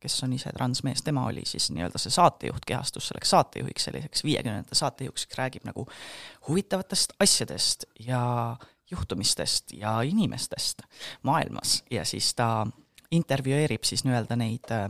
[0.00, 4.74] kes on ise transmees, tema oli siis nii-öelda see saatejuht, kehastus selleks saatejuhiks, selliseks viiekümnendate
[4.74, 5.86] saatejuhiks, kes räägib nagu
[6.48, 8.56] huvitavatest asjadest ja
[8.90, 10.82] juhtumistest ja inimestest
[11.22, 11.82] maailmas.
[11.90, 12.66] Ja siis ta
[13.12, 14.88] intervjueerib siis nii-öelda neid äh,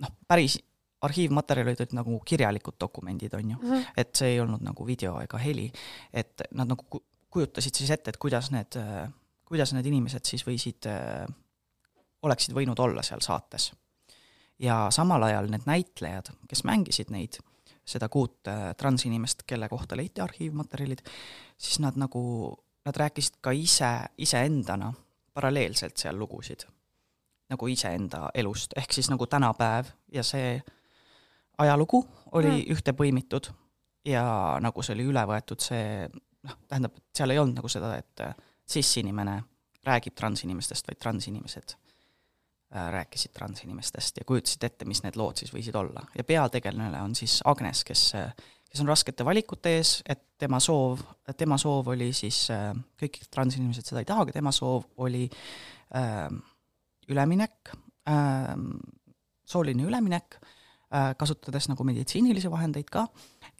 [0.00, 0.58] noh, päris
[1.04, 3.82] arhiivmaterjalid olid nagu kirjalikud dokumendid, on ju, Mhm.
[3.96, 5.66] et see ei olnud nagu video ega heli,
[6.12, 8.76] et nad nagu ku- kujutasid siis ette, et kuidas need,
[9.44, 10.88] kuidas need inimesed siis võisid,
[12.24, 13.72] oleksid võinud olla seal saates.
[14.58, 17.38] ja samal ajal need näitlejad, kes mängisid neid,
[17.84, 21.02] seda kuut äh, transinimest, kelle kohta leiti arhiivmaterjalid,
[21.58, 22.54] siis nad nagu,
[22.86, 24.92] nad rääkisid ka ise, iseendana
[25.34, 26.64] paralleelselt seal lugusid.
[27.50, 30.62] nagu iseenda elust, ehk siis nagu tänapäev ja see
[31.58, 32.00] ajalugu
[32.32, 32.72] oli Mm.
[32.72, 33.50] ühte põimitud
[34.04, 36.08] ja nagu see oli üle võetud, see
[36.42, 38.24] noh, tähendab, seal ei olnud nagu seda, et
[38.70, 39.42] cis-inimene
[39.84, 45.76] räägib transinimestest, vaid transinimesed äh, rääkisid transinimestest ja kujutasid ette, mis need lood siis võisid
[45.76, 46.06] olla.
[46.16, 48.06] ja peategelane on siis Agnes, kes,
[48.70, 51.04] kes on raskete valikute ees, et tema soov,
[51.36, 52.46] tema soov oli siis,
[53.00, 56.28] kõik transinimesed seda ei taha, aga tema soov oli äh,
[57.08, 57.74] üleminek
[58.08, 58.54] äh,,
[59.44, 63.06] sooline üleminek äh,, kasutades nagu meditsiinilisi vahendeid ka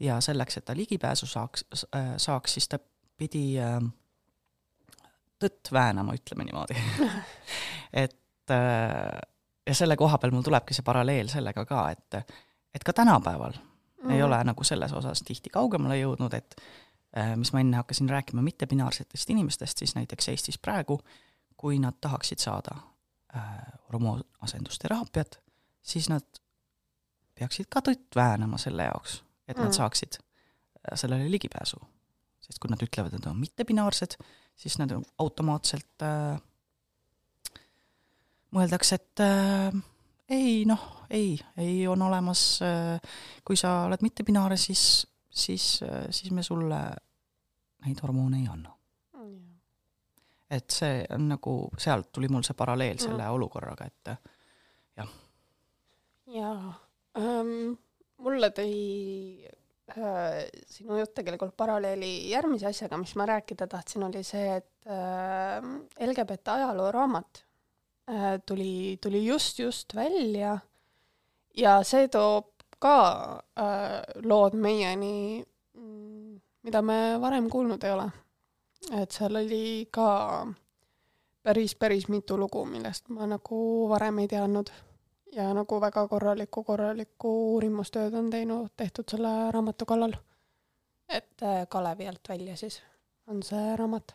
[0.01, 2.81] ja selleks, et ta ligipääsu saaks äh,, saaks, siis ta
[3.17, 3.79] pidi äh,
[5.45, 6.77] tõtt väänama, ütleme niimoodi
[8.05, 9.21] et äh,
[9.67, 12.21] ja selle koha peal mul tulebki see paralleel sellega ka, et
[12.75, 14.11] et ka tänapäeval mm.
[14.11, 16.57] ei ole nagu selles osas tihti kaugemale jõudnud, et
[17.17, 21.01] äh, mis ma enne hakkasin rääkima mittebinaarsetest inimestest, siis näiteks Eestis praegu,
[21.57, 22.77] kui nad tahaksid saada
[23.37, 23.53] äh,
[23.89, 25.41] hormoonasendusterapiat,
[25.83, 26.27] siis nad
[27.35, 29.79] peaksid ka tõtt väänama selle jaoks, et nad Mm.
[29.79, 30.21] saaksid
[30.95, 31.81] sellele ligipääsu.
[32.45, 34.19] sest kui nad ütlevad, et nad on mittebinaarsed,
[34.57, 36.41] siis nad automaatselt äh,
[38.55, 39.75] mõeldakse, et äh,
[40.35, 46.33] ei noh, ei, ei on olemas äh,, kui sa oled mittebinaarne, siis, siis äh,, siis
[46.33, 46.81] me sulle
[47.85, 48.71] neid hormoone ei anna.
[50.55, 53.35] et see on nagu, sealt tuli mul see paralleel selle Mm.
[53.35, 54.11] olukorraga, et
[56.31, 56.75] jaa
[57.19, 57.75] ähm,,
[58.23, 58.75] mulle tõi
[59.49, 65.61] äh, sinu jutt tegelikult paralleeli järgmise asjaga, mis ma rääkida tahtsin, oli see, et äh,
[66.01, 67.45] LGBT ajalooraamat
[68.11, 70.59] äh, tuli, tuli just, just välja
[71.57, 72.97] ja see toob ka
[73.61, 75.45] äh, lood meieni,
[75.77, 78.11] mm, mida me varem kuulnud ei ole.
[78.93, 80.47] et seal oli ka
[81.43, 84.73] päris, päris mitu lugu, millest ma nagu varem ei teadnud
[85.35, 90.15] ja nagu väga korralikku, korralikku uurimustööd on teinud, tehtud selle raamatu kallal.
[91.09, 92.83] et äh, Kalevi alt välja siis
[93.27, 94.15] on see raamat,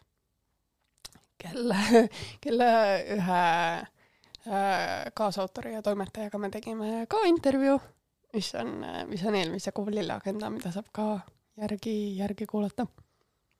[1.37, 1.77] kelle,
[2.43, 2.69] kelle
[3.15, 3.43] ühe
[3.77, 7.79] äh, kaasautori ja toimetajaga me tegime ka intervjuu,
[8.33, 11.09] mis on, mis on eelmise kuu Lille agenda, mida saab ka
[11.59, 12.87] järgi, järgi kuulata.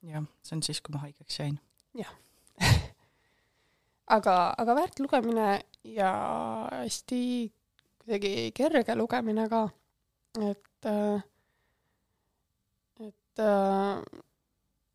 [0.01, 1.59] jah, see on siis, kui ma haigeks jäin.
[4.15, 5.59] aga, aga väärt lugemine
[5.95, 6.11] ja
[6.71, 7.21] hästi
[7.99, 9.69] kuidagi kerge lugemine ka,
[10.49, 10.85] et,
[12.99, 13.43] et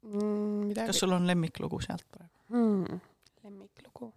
[0.02, 2.34] mm, midagi kas sul on lemmiklugu sealt praegu?
[2.50, 3.00] hmm,
[3.44, 4.12] lemmiklugu.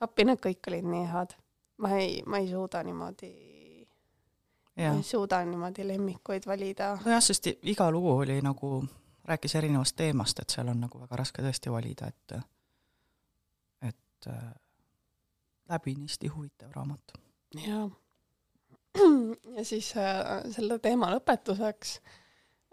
[0.00, 1.34] appi, need kõik olid nii head.
[1.84, 3.32] ma ei, ma ei suuda niimoodi,
[4.76, 6.94] ma jah, ei suuda niimoodi lemmikuid valida.
[7.04, 8.84] nojah, sest iga lugu oli nagu,
[9.28, 12.40] rääkis erinevast teemast, et seal on nagu väga raske tõesti valida, et
[13.88, 14.54] et äh,
[15.68, 17.12] läbinisti huvitav raamat.
[17.66, 17.90] jaa.
[19.56, 21.98] ja siis äh, selle teema lõpetuseks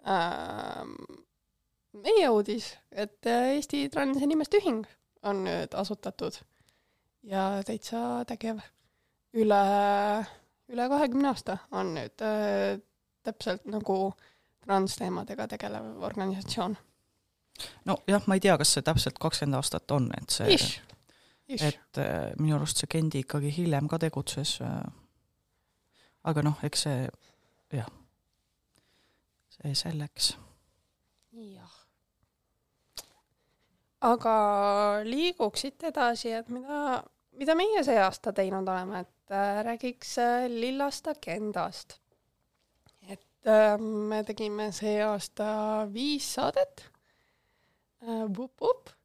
[0.08, 0.84] äh,
[2.02, 4.84] meie uudis, et äh, Eesti Transinimeste Ühing
[5.22, 6.38] on nüüd asutatud
[7.26, 8.60] ja täitsa tegev.
[9.36, 9.62] üle,
[10.72, 12.80] üle kahekümne aasta on nüüd äh,
[13.26, 14.14] täpselt nagu
[14.64, 16.76] transteemadega tegelev organisatsioon.
[17.84, 20.95] nojah, ma ei tea, kas see täpselt kakskümmend aastat on, et see, Ish, ish.
[21.48, 24.82] Et äh, minu arust see Gendi ikkagi hiljem ka tegutses äh,.
[26.26, 27.08] aga noh, eks see,
[27.72, 27.90] jah,
[29.54, 30.32] see selleks.
[31.32, 31.76] jah.
[34.10, 34.34] aga
[35.06, 37.04] liiguks siit edasi, et mida,
[37.38, 42.00] mida meie see aasta teinud oleme, et äh, räägiks äh, lillast agendast.
[43.06, 46.88] et äh, me tegime see aasta viis saadet
[48.02, 48.26] äh,.
[48.36, 48.95] Vup-vup.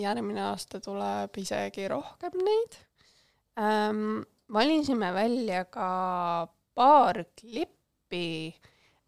[0.00, 2.76] Järgmine aasta tuleb isegi rohkem neid
[3.58, 4.22] ähm,.
[4.52, 8.54] valisime välja ka paar klippi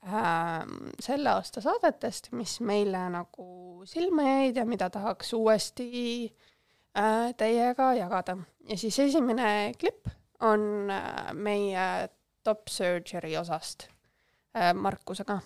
[0.06, 3.46] ähm, selle aasta saadetest, mis meile nagu
[3.88, 6.34] silma jäid ja mida tahaks uuesti
[6.98, 8.36] äh, teiega jagada.
[8.68, 10.08] ja siis esimene klipp
[10.40, 12.08] on äh, meie
[12.44, 13.88] top surgery osast
[14.56, 15.40] äh, Markusega.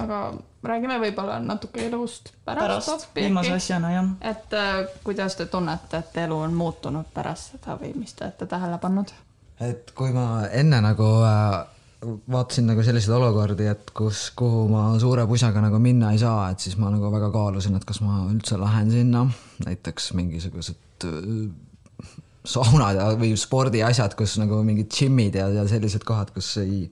[0.00, 0.20] Aga
[0.64, 4.10] räägime võib-olla natuke elust pärast, pärast, viimase asjana jah.
[4.20, 8.48] et äh, kuidas te tunnete, et elu on muutunud pärast seda või mis te olete
[8.50, 9.14] tähele pannud?
[9.60, 11.64] et kui ma enne nagu äh,
[12.04, 16.64] vaatasin nagu selliseid olukordi, et kus, kuhu ma suure pusaga nagu minna ei saa, et
[16.64, 19.24] siis ma nagu väga kaalusin, et kas ma üldse lähen sinna,
[19.64, 22.10] näiteks mingisugused äh,
[22.44, 26.84] saunad ja, või spordiasjad, kus nagu mingid džimmid ja, ja sellised kohad, kus ei,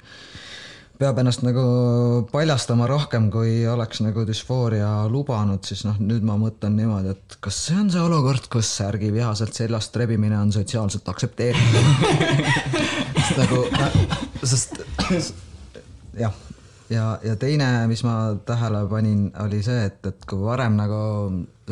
[1.02, 1.62] peab ennast nagu
[2.30, 7.58] paljastama rohkem, kui oleks nagu düsfooria lubanud, siis noh, nüüd ma mõtlen niimoodi, et kas
[7.66, 11.84] see on see olukord, kus särgi vihaselt seljast rebimine on sotsiaalselt aktsepteeritav.
[13.40, 13.64] nagu,
[14.46, 14.78] sest
[16.18, 16.34] jah,
[16.92, 21.00] ja, ja teine, mis ma tähele panin, oli see, et, et kui varem nagu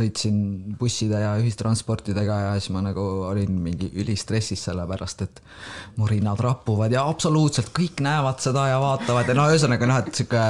[0.00, 0.36] sõitsin
[0.78, 5.42] busside ja ühistransportidega ja siis ma nagu olin mingi ülistressis sellepärast, et
[5.98, 10.20] mu rinnad rapuvad ja absoluutselt kõik näevad seda ja vaatavad ja no ühesõnaga noh, et
[10.20, 10.44] sihuke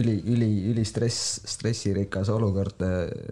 [0.00, 2.84] üli, üli, ülistress, stressirikas olukord,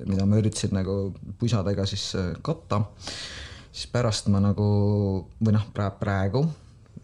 [0.08, 1.00] mida ma üritasin nagu
[1.40, 2.10] pusadega siis
[2.44, 2.84] katta.
[3.68, 4.64] Siis pärast ma nagu
[5.38, 6.46] või noh, praegu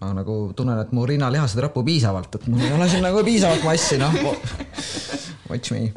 [0.00, 3.64] ma nagu tunnen, et mu rinnalihased rapu piisavalt, et mul ei ole siin nagu piisavalt
[3.66, 4.14] massi, noh.
[5.50, 5.92] Watch me.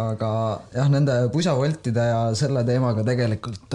[0.00, 0.30] aga
[0.74, 3.74] jah, nende pusavoltide ja selle teemaga tegelikult,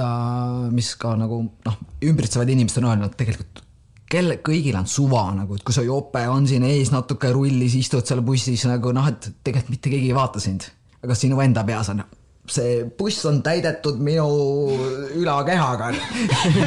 [0.71, 3.63] mis ka nagu noh, ümbritsevad inimesed on öelnud, tegelikult
[4.15, 8.05] kelle, kõigil on suva nagu, et kui su jope on siin ees natuke rullis, istud
[8.07, 10.69] seal bussis nagu noh, et tegelikult mitte keegi ei vaata sind.
[11.05, 12.01] aga sinu enda peas on
[12.51, 14.25] see buss on täidetud minu
[15.17, 15.91] ülakehaga.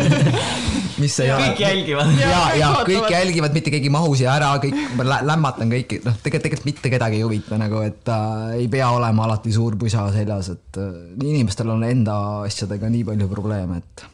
[1.02, 1.50] mis ei ole.
[1.52, 2.12] kõik jälgivad.
[2.18, 5.20] ja, ja, kõik ja kõik jälgivad, mitte keegi ei mahu siia ära, kõik, ma lä-
[5.28, 9.26] lämmatan kõiki, noh, tegelikult, tegelikult mitte kedagi ei huvita nagu, et äh, ei pea olema
[9.28, 14.06] alati suur pusa seljas, et äh, inimestel on enda asjadega nii palju probleeme, et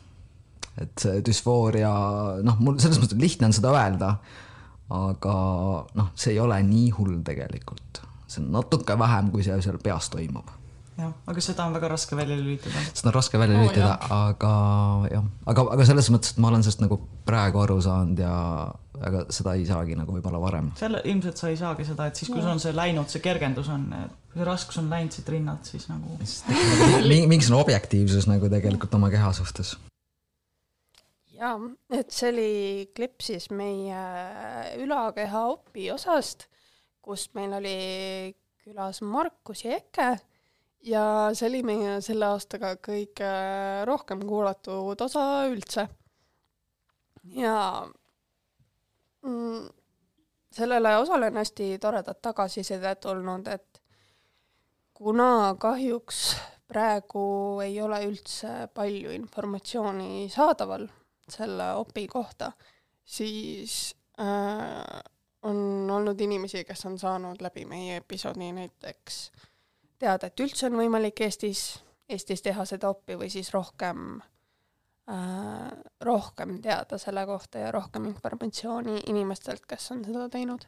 [0.83, 1.91] et see düsfooria,
[2.43, 4.09] noh, mul selles mõttes lihtne on seda öelda,
[4.95, 5.37] aga
[5.95, 8.03] noh, see ei ole nii hull tegelikult.
[8.27, 10.51] see on natuke vähem, kui see seal peas toimub
[10.99, 12.83] jah, aga seda on väga raske välja lülitada.
[12.93, 14.51] seda on raske välja lülitada oh,, aga
[15.11, 18.35] jah, aga, aga selles mõttes, et ma olen sellest nagu praegu aru saanud ja
[19.05, 20.71] aga seda ei saagi nagu võib-olla varem.
[20.79, 23.71] selle, ilmselt sa ei saagi seda, et siis, kui sul on see läinud, see kergendus
[23.75, 23.89] on,
[24.31, 26.19] kui see raskus on läinud siit rinnalt, siis nagu
[27.33, 29.75] mingisugune objektiivsus nagu tegelikult oma keha suhtes.
[31.35, 31.57] jaa,
[31.99, 32.53] et see oli
[32.95, 34.05] klipp siis meie
[34.85, 36.47] ülakeha opi osast,
[37.05, 37.81] kus meil oli
[38.65, 40.15] külas Markus ja Eke
[40.85, 43.31] ja see oli meie selle aastaga kõige
[43.89, 45.89] rohkem kuulatud osa üldse.
[47.37, 47.87] ja
[49.23, 49.69] mm,
[50.53, 53.81] sellele osale on hästi toredat tagasisidet tulnud, et
[54.95, 56.37] kuna kahjuks
[56.69, 57.25] praegu
[57.65, 60.87] ei ole üldse palju informatsiooni saadaval
[61.29, 62.53] selle opi kohta,
[63.05, 65.01] siis äh,
[65.43, 69.19] on olnud inimesi, kes on saanud läbi meie episoodi näiteks
[69.99, 71.65] teada, et üldse on võimalik Eestis,
[72.09, 74.21] Eestis teha seda opi või siis rohkem
[75.11, 75.71] äh,,
[76.05, 80.67] rohkem teada selle kohta ja rohkem informatsiooni inimestelt, kes on seda teinud.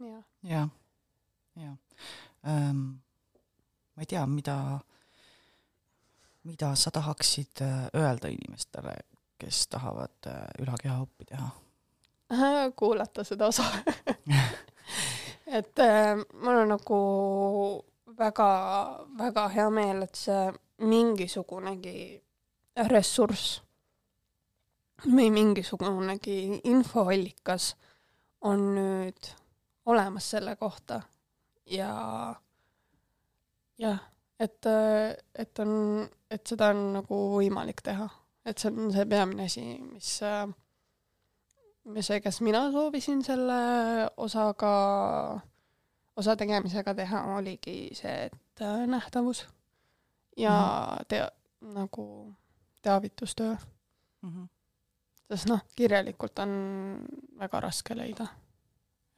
[0.00, 0.68] jah, jah,
[1.56, 1.76] jah
[2.46, 2.86] ähm,.
[3.94, 4.58] ma ei tea, mida,
[6.48, 8.96] mida sa tahaksid äh, öelda inimestele,
[9.38, 11.50] kes tahavad äh, ülakeha oppi teha?
[12.78, 13.64] kuulata seda osa.
[15.52, 17.00] et äh, mul on nagu
[18.18, 20.46] väga-väga hea meel, et see
[20.82, 21.96] mingisugunegi
[22.88, 23.60] ressurss
[25.04, 26.38] või mingisugunegi
[26.70, 27.72] infoallikas
[28.48, 29.30] on nüüd
[29.86, 31.00] olemas selle kohta.
[31.66, 31.90] Ja
[33.78, 34.00] jah,
[34.38, 34.66] et,
[35.34, 38.08] et on, et seda on nagu võimalik teha,
[38.46, 40.46] et see on see peamine asi, mis äh,
[42.00, 43.58] see, kes mina soovisin selle
[44.16, 44.72] osaga,
[46.16, 49.46] osa tegemisega teha, oligi see, et äh, nähtavus
[50.36, 50.54] ja
[51.08, 51.30] tea-,
[51.60, 52.34] nagu
[52.82, 53.56] teavitustöö,
[54.22, 54.44] Mhm.
[55.28, 56.50] sest noh, kirjalikult on
[57.38, 58.26] väga raske leida.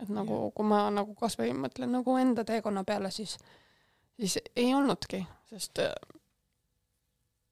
[0.01, 3.37] et nagu, kui ma nagu kasvõi mõtlen nagu enda teekonna peale, siis,
[4.21, 5.93] siis ei olnudki, sest äh,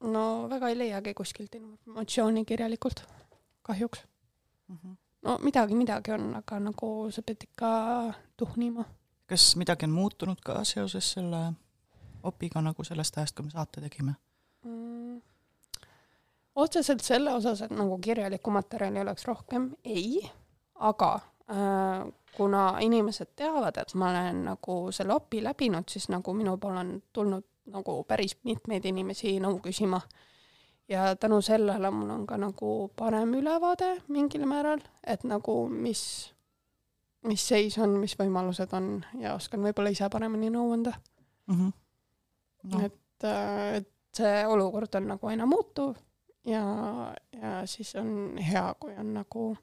[0.01, 3.05] no väga ei leiagi kuskilt informatsiooni kirjalikult,
[3.63, 4.03] kahjuks.
[4.69, 4.93] Mhm.
[5.23, 7.73] No midagi, midagi on, aga nagu sa pead ikka
[8.37, 8.85] tuhnima.
[9.27, 11.43] kas midagi on muutunud ka seoses selle
[12.23, 14.15] opiga nagu sellest ajast, kui me saate tegime
[14.65, 15.21] mm.?
[16.55, 20.21] otseselt selle osas, et nagu kirjalikku materjali oleks rohkem, ei,
[20.75, 21.15] aga
[21.51, 22.03] äh,
[22.37, 26.93] kuna inimesed teavad, et ma olen nagu selle opi läbinud, siis nagu minu poole on
[27.13, 30.01] tulnud nagu päris mitmeid inimesi nõu küsima.
[30.89, 36.35] Ja tänu sellele mul on ka nagu parem ülevaade mingil määral, et nagu mis,
[37.27, 40.93] mis seis on, mis võimalused on ja oskan võib-olla ise paremini nõu anda
[41.47, 41.55] mm.
[41.55, 41.73] -hmm.
[42.63, 42.81] No.
[42.81, 45.97] et, äh, et see olukord on nagu aina muutuv
[46.47, 46.63] ja,
[47.33, 49.57] ja siis on hea, kui on nagu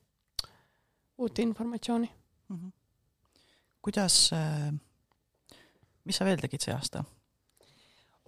[1.18, 2.12] uut informatsiooni
[2.50, 2.56] mm.
[2.56, 2.72] -hmm.
[3.82, 4.74] kuidas, äh,
[6.04, 7.04] mis sa veel tegid see aasta?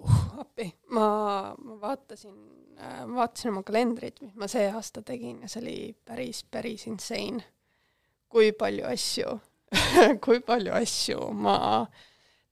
[0.03, 1.07] Uh, appi, ma,
[1.57, 2.37] ma vaatasin,
[2.79, 7.43] äh, vaatasin oma kalendrit, mis ma see aasta tegin ja see oli päris, päris insane.
[8.31, 9.39] kui palju asju
[10.23, 11.85] kui palju asju ma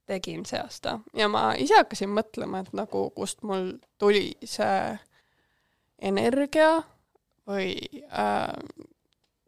[0.10, 4.98] tegin see aasta ja ma ise hakkasin mõtlema, et nagu kust mul tuli see
[6.00, 6.80] energia
[7.50, 7.74] või
[8.08, 8.56] äh,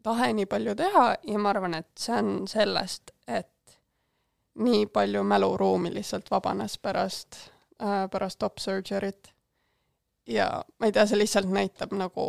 [0.02, 3.78] tahe nii palju teha ja ma arvan, et see on sellest, et
[4.62, 7.38] nii palju mäluruumi lihtsalt vabanes pärast
[7.82, 9.32] äh,, pärast top surgery't.
[10.26, 12.26] ja ma ei tea, see lihtsalt näitab nagu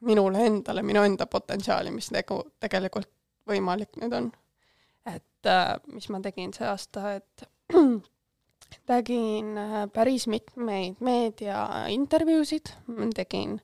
[0.00, 3.08] minule endale, minu enda potentsiaali, mis nagu tegelikult
[3.48, 4.30] võimalik nüüd on.
[5.06, 7.48] et äh, mis ma tegin see aasta, et
[8.90, 12.74] tegin äh, päris mitmeid meediaintervjuusid,
[13.16, 13.60] tegin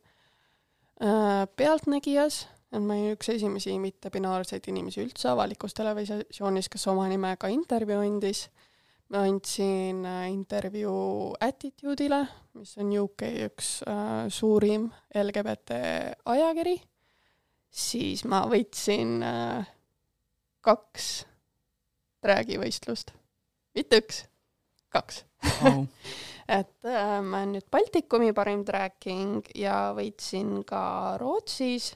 [1.01, 8.03] äh, Pealtnägijas ma olin üks esimesi mittepinaarseid inimesi üldse avalikus televisioonis, kes oma nimega intervjuu
[8.05, 8.47] andis.
[9.13, 12.25] Ma andsin äh, intervjuu Attitude'ile,
[12.59, 15.79] mis on UK üks äh, suurim LGBT
[16.27, 16.77] ajakiri.
[17.71, 19.69] siis ma võitsin äh,
[20.65, 21.11] kaks
[22.25, 23.13] träägivõistlust,
[23.77, 24.25] mitte üks,
[24.91, 25.23] kaks
[25.63, 25.85] oh.
[26.59, 31.93] et äh, ma olen nüüd Baltikumi parim tracking ja võitsin ka Rootsis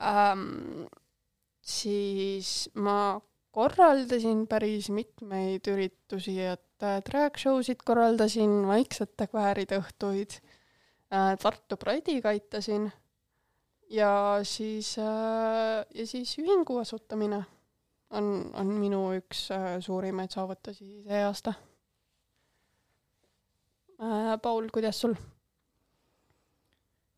[0.00, 0.86] ähm,,
[1.60, 3.18] siis ma
[3.54, 11.78] korraldasin päris mitmeid üritusi, et äh, drag show sid korraldasin, vaiksete kvääride õhtuid äh,, Tartu
[11.80, 12.90] Pride'iga aitasin
[13.90, 17.42] ja siis äh,, ja siis ühingu asutamine
[18.10, 19.48] on, on minu üks
[19.86, 21.54] suurimaid saavutusi see aasta.
[24.40, 25.12] Paul, kuidas sul?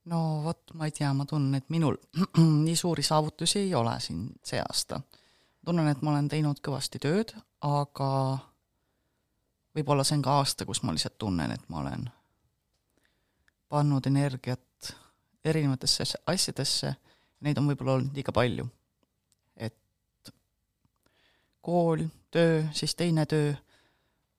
[0.05, 1.97] no vot, ma ei tea, ma tunnen, et minul
[2.66, 5.01] nii suuri saavutusi ei ole siin see aasta.
[5.64, 8.10] Tunnen, et ma olen teinud kõvasti tööd, aga
[9.76, 12.08] võib-olla see on ka aasta, kus ma lihtsalt tunnen, et ma olen
[13.72, 14.92] pannud energiat
[15.44, 16.94] erinevatesse asjadesse,
[17.42, 18.68] neid on võib-olla olnud liiga palju.
[19.56, 20.32] et
[21.60, 23.54] kool, töö, siis teine töö,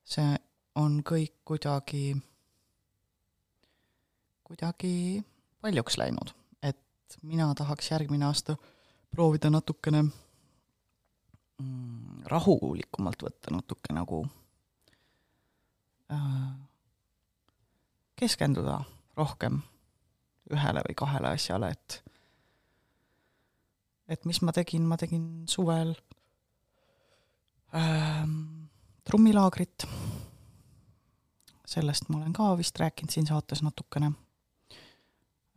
[0.04, 0.36] see
[0.76, 2.16] on kõik kuidagi,
[4.44, 5.24] kuidagi
[5.62, 8.58] paljuks läinud, et mina tahaks järgmine aasta
[9.12, 10.04] proovida natukene
[12.30, 14.24] rahulikumalt võtta, natuke nagu
[16.12, 16.50] äh,
[18.20, 18.80] keskenduda
[19.18, 19.62] rohkem
[20.54, 22.00] ühele või kahele asjale, et
[24.12, 25.94] et mis ma tegin, ma tegin suvel
[27.74, 28.26] äh,
[29.08, 29.88] trummilaagrit,
[31.74, 34.12] sellest ma olen ka vist rääkinud siin saates natukene.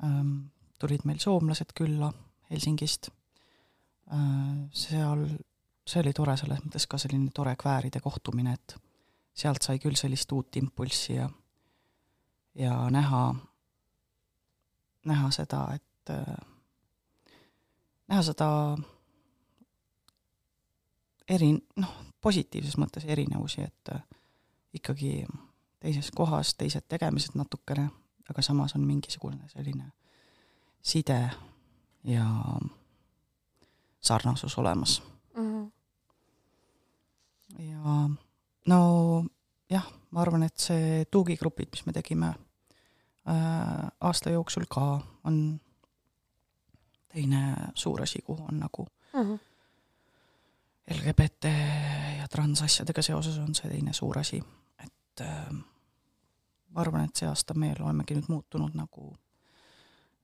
[0.05, 0.33] Ähm,
[0.79, 2.13] tulid meil soomlased külla
[2.51, 3.11] Helsingist,
[4.13, 5.27] äh, seal,
[5.87, 8.77] see oli tore, selles mõttes ka selline tore kvääride kohtumine, et
[9.37, 11.29] sealt sai küll sellist uut impulssi ja
[12.57, 13.35] ja näha,
[15.05, 16.37] näha seda, et äh,
[18.09, 18.49] näha seda
[21.29, 23.93] eri, noh, positiivses mõttes erinevusi, et
[24.75, 25.27] ikkagi
[25.81, 27.91] teises kohas teised tegemised natukene
[28.31, 29.93] aga samas on mingisugune selline
[30.83, 31.31] side
[32.05, 32.27] ja
[34.01, 35.03] sarnasus olemas
[35.37, 35.43] mm.
[35.43, 35.71] -hmm.
[37.59, 38.09] Ja
[38.67, 38.81] no
[39.71, 45.61] jah, ma arvan, et see tuugigrupid, mis me tegime äh, aasta jooksul ka, on
[47.13, 47.43] teine
[47.75, 49.39] suur asi, kuhu on nagu mm -hmm.
[50.91, 51.45] LGBT
[52.19, 54.43] ja transasjadega seoses on see teine suur asi,
[54.85, 55.53] et äh,
[56.69, 59.17] ma arvan, et see aasta me olemegi nüüd muutunud nagu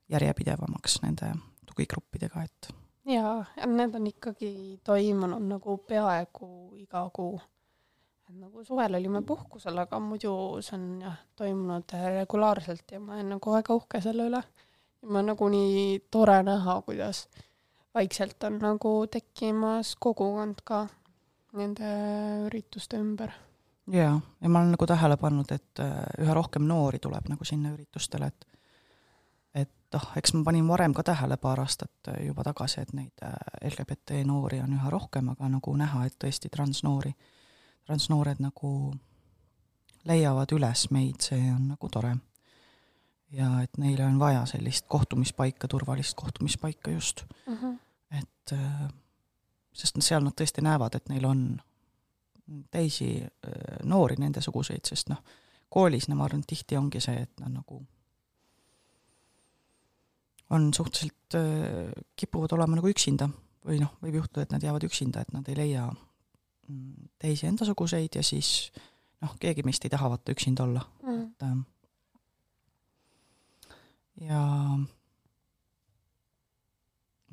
[0.09, 1.33] järjepidevamaks nende
[1.65, 4.51] tugigruppidega, et jaa, need on ikkagi
[4.83, 6.49] toimunud nagu peaaegu
[6.79, 7.41] iga kuu.
[8.29, 13.35] et nagu suvel olime puhkusel, aga muidu see on jah, toimunud regulaarselt ja ma olen
[13.35, 14.43] nagu väga uhke selle üle.
[15.11, 17.27] ma nagu nii tore näha, kuidas
[17.95, 20.87] vaikselt on nagu tekkimas kogukond ka
[21.53, 21.89] nende
[22.47, 23.33] ürituste ümber.
[23.91, 27.73] jaa, ja ma olen nagu tähele pannud, et äh, üha rohkem noori tuleb nagu sinna
[27.75, 28.47] üritustele, et
[29.93, 33.33] noh, eks ma panin varem ka tähele paar aastat juba tagasi, et neid äh,
[33.69, 37.13] LGBT noori on üha rohkem, aga nagu näha, et tõesti transnoori,
[37.85, 38.93] transnoored nagu
[40.09, 42.15] leiavad üles meid, see on nagu tore.
[43.33, 47.79] ja et neile on vaja sellist kohtumispaika, turvalist kohtumispaika just Mm -hmm.
[48.11, 48.89] et äh,
[49.73, 51.61] sest seal nad tõesti näevad, et neil on
[52.71, 53.51] teisi äh,
[53.83, 55.23] noori nendesuguseid, sest noh,
[55.69, 57.81] koolis, no ma arvan, tihti ongi see, et nad nagu
[60.53, 63.29] on suhteliselt, äh, kipuvad olema nagu üksinda
[63.65, 68.15] või noh, võib juhtuda, et nad jäävad üksinda, et nad ei leia mm, teisi endasuguseid
[68.19, 68.71] ja siis
[69.23, 71.21] noh, keegi meist ei taha vaata üksinda olla, Mm.
[71.23, 71.61] et ähm,
[74.21, 74.41] ja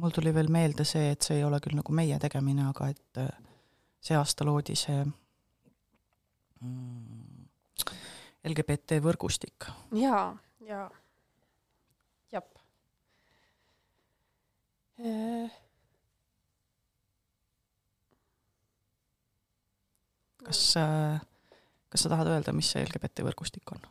[0.01, 3.21] mul tuli veel meelde see, et see ei ole küll nagu meie tegemine, aga et
[3.21, 3.29] äh,
[4.01, 5.05] see aasta loodi see
[6.61, 7.45] mm,
[8.51, 9.68] LGBT võrgustik.
[10.01, 10.31] jaa,
[10.64, 10.87] jaa.
[12.33, 12.49] jep.
[12.55, 12.59] Äh,
[20.44, 21.20] kas äh,
[21.90, 23.82] kas sa tahad öelda, mis see LGBT võrgustik on?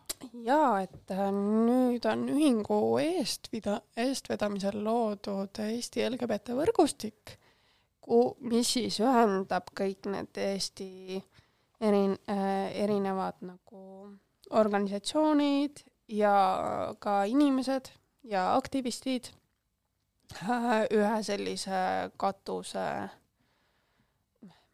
[0.45, 7.35] jaa, et äh, nüüd on ühingu eestvida-, eestvedamisel loodud Eesti LGBT võrgustik,
[8.49, 11.19] mis siis ühendab kõik need Eesti
[11.85, 13.83] erin- äh,, erinevad nagu
[14.49, 16.33] organisatsioonid ja
[17.03, 17.91] ka inimesed
[18.25, 19.38] ja aktivistid äh,
[20.95, 22.87] ühe sellise katuse,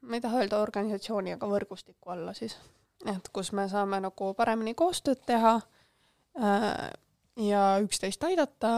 [0.02, 2.58] ma ei taha öelda organisatsiooni, aga võrgustiku alla siis
[3.06, 6.70] et kus me saame nagu paremini koostööd teha äh,
[7.46, 8.72] ja üksteist aidata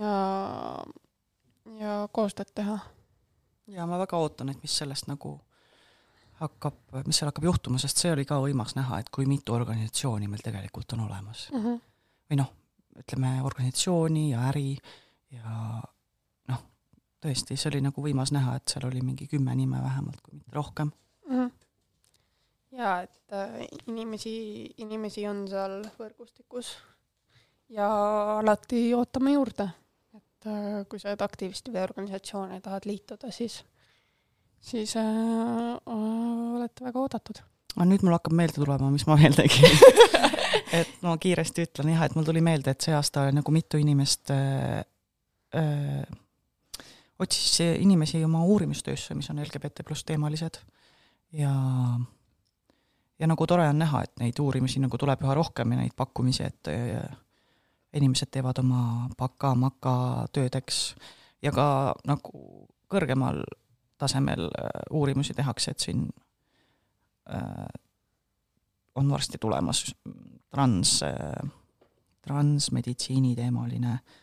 [0.00, 0.14] ja,
[1.78, 2.78] ja koostööd teha.
[3.74, 5.36] ja ma väga ootan, et mis sellest nagu
[6.40, 10.30] hakkab, mis seal hakkab juhtuma, sest see oli ka võimas näha, et kui mitu organisatsiooni
[10.30, 11.64] meil tegelikult on olemas mm.
[11.64, 11.82] -hmm.
[12.30, 12.54] või noh,
[12.98, 14.78] ütleme organisatsiooni ja äri
[15.34, 15.80] ja
[16.48, 16.62] noh,
[17.22, 20.56] tõesti, see oli nagu võimas näha, et seal oli mingi kümme nime vähemalt, kui mitte
[20.56, 20.90] rohkem
[21.28, 21.34] mm.
[21.34, 21.50] -hmm.
[22.78, 24.36] ja et äh, inimesi,
[24.84, 26.76] inimesi on seal võrgustikus
[27.68, 27.88] ja
[28.38, 29.68] alati ootame juurde,
[30.16, 33.60] et äh, kui sa oled aktivist või organisatsioon ja tahad liituda, siis,
[34.60, 35.04] siis äh,
[35.86, 37.42] olete väga oodatud.
[37.76, 39.68] aga nüüd mul hakkab meelde tulema, mis ma veel tegin
[40.80, 44.32] et ma kiiresti ütlen jah, et mul tuli meelde, et see aasta nagu mitu inimest
[44.34, 44.80] äh,
[45.54, 46.02] öö,
[47.18, 50.60] otsis inimesi oma uurimistöösse, mis on LGBT pluss teemalised.
[51.32, 51.52] Ja
[53.18, 56.42] ja nagu tore on näha, et neid uurimisi nagu tuleb üha rohkem ja neid pakkumisi,
[56.46, 57.00] et öö,
[57.92, 60.94] inimesed teevad oma baka-maka töödeks.
[61.42, 63.42] Ja ka nagu kõrgemal
[63.98, 64.48] tasemel
[64.90, 66.06] uurimusi tehakse, et siin
[67.34, 67.66] äh,
[68.94, 69.84] on varsti tulemas
[70.50, 71.50] trans äh,,
[72.22, 74.16] transmeditsiini teemaline äh,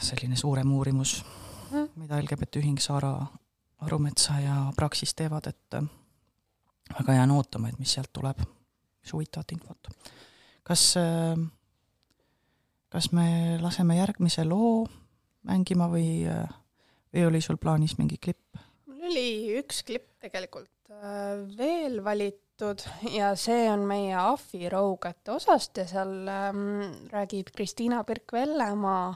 [0.00, 1.24] selline suurem uurimus
[1.72, 1.88] Mhm.
[1.96, 3.26] mida LGBT Ühing Saara
[3.80, 5.84] Arumetsa ja Praxis teevad, et äh,
[6.98, 8.38] väga jään ootama, et mis sealt tuleb,
[9.00, 9.88] mis huvitavat infot.
[10.62, 11.46] kas äh,,
[12.88, 14.86] kas me laseme järgmise loo
[15.42, 16.28] mängima või,
[17.14, 18.56] või oli sul plaanis mingi klipp?
[19.12, 25.86] Oli üks klipp tegelikult äh, veel valitud ja see on meie Ahvi Rougete osast ja
[25.90, 26.64] seal ähm,
[27.12, 29.12] räägib Kristiina Pirk-Vellemaa,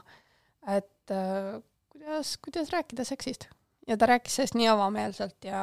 [0.77, 1.57] et äh,
[1.91, 3.49] kuidas, kuidas rääkida seksist.
[3.87, 5.61] ja ta rääkis sellest nii avameelselt ja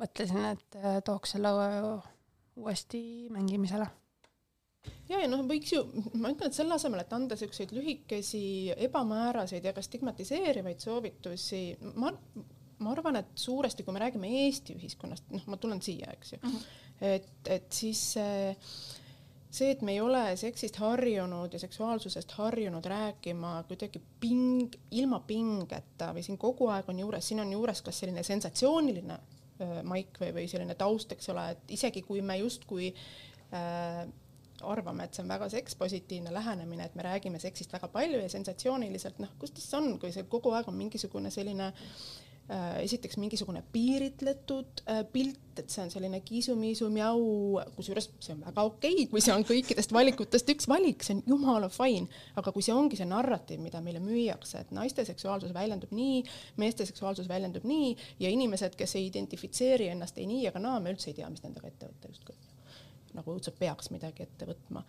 [0.00, 1.54] mõtlesin, et äh, tooks selle
[2.56, 3.04] uuesti
[3.34, 3.88] mängimisele
[5.08, 5.82] ja, ja noh, võiks ju,
[6.18, 8.44] ma ütlen, et selle asemel, et anda siukseid lühikesi
[8.88, 11.62] ebamääraseid ja ka stigmatiseerivaid soovitusi,
[12.00, 12.12] ma,
[12.78, 16.38] ma arvan, et suuresti, kui me räägime Eesti ühiskonnast, noh, ma tulen siia, eks ju
[16.42, 17.06] mm, -hmm.
[17.14, 18.02] et, et siis
[19.54, 26.10] see, et me ei ole seksist harjunud ja seksuaalsusest harjunud rääkima kuidagi ping, ilma pingeta
[26.14, 29.18] või siin kogu aeg on juures, siin on juures kas selline sensatsiooniline
[29.86, 32.90] maik või, või selline taust, eks ole, et isegi kui me justkui
[33.54, 34.02] äh,
[34.64, 39.20] arvame, et see on väga sekspositiivne lähenemine, et me räägime seksist väga palju ja sensatsiooniliselt,
[39.22, 42.23] noh, kus ta siis on, kui see kogu aeg on mingisugune selline äh,
[42.84, 47.22] esiteks mingisugune piiritletud äh, pilt, et see on selline kiisu-miisu mjau,
[47.76, 51.22] kusjuures see on väga okei okay,, kui see on kõikidest valikutest üks valik, see on
[51.30, 55.94] jumala fine, aga kui see ongi see narratiiv, mida meile müüakse, et naiste seksuaalsus väljendub
[55.96, 56.24] nii,
[56.60, 60.92] meeste seksuaalsus väljendub nii ja inimesed, kes ei identifitseeri ennast ei nii ega naa, me
[60.92, 62.36] üldse ei tea, mis nendega ette võtta justkui
[63.14, 64.84] nagu õudselt peaks midagi ette võtma.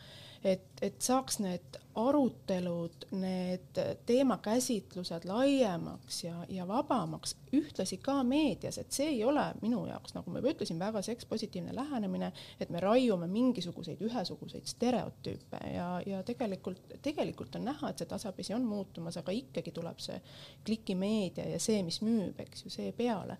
[0.45, 8.91] et, et saaks need arutelud, need teemakäsitlused laiemaks ja, ja vabamaks, ühtlasi ka meedias, et
[8.93, 13.29] see ei ole minu jaoks, nagu ma juba ütlesin, väga sekspositiivne lähenemine, et me raiume
[13.31, 19.33] mingisuguseid ühesuguseid stereotüüpe ja, ja tegelikult, tegelikult on näha, et see tasapisi on muutumas, aga
[19.33, 20.19] ikkagi tuleb see
[20.65, 23.39] klikimeedia ja see, mis müüb, eks ju, see peale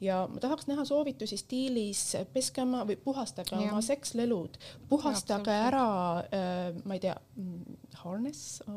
[0.00, 3.70] ja ma tahaks näha soovitusi stiilis peske oma või puhastage ja.
[3.70, 4.58] oma sekslelud,
[4.90, 5.86] puhastage ja, ära
[6.22, 7.16] äh,, ma ei tea,
[8.02, 8.76] harness äh,,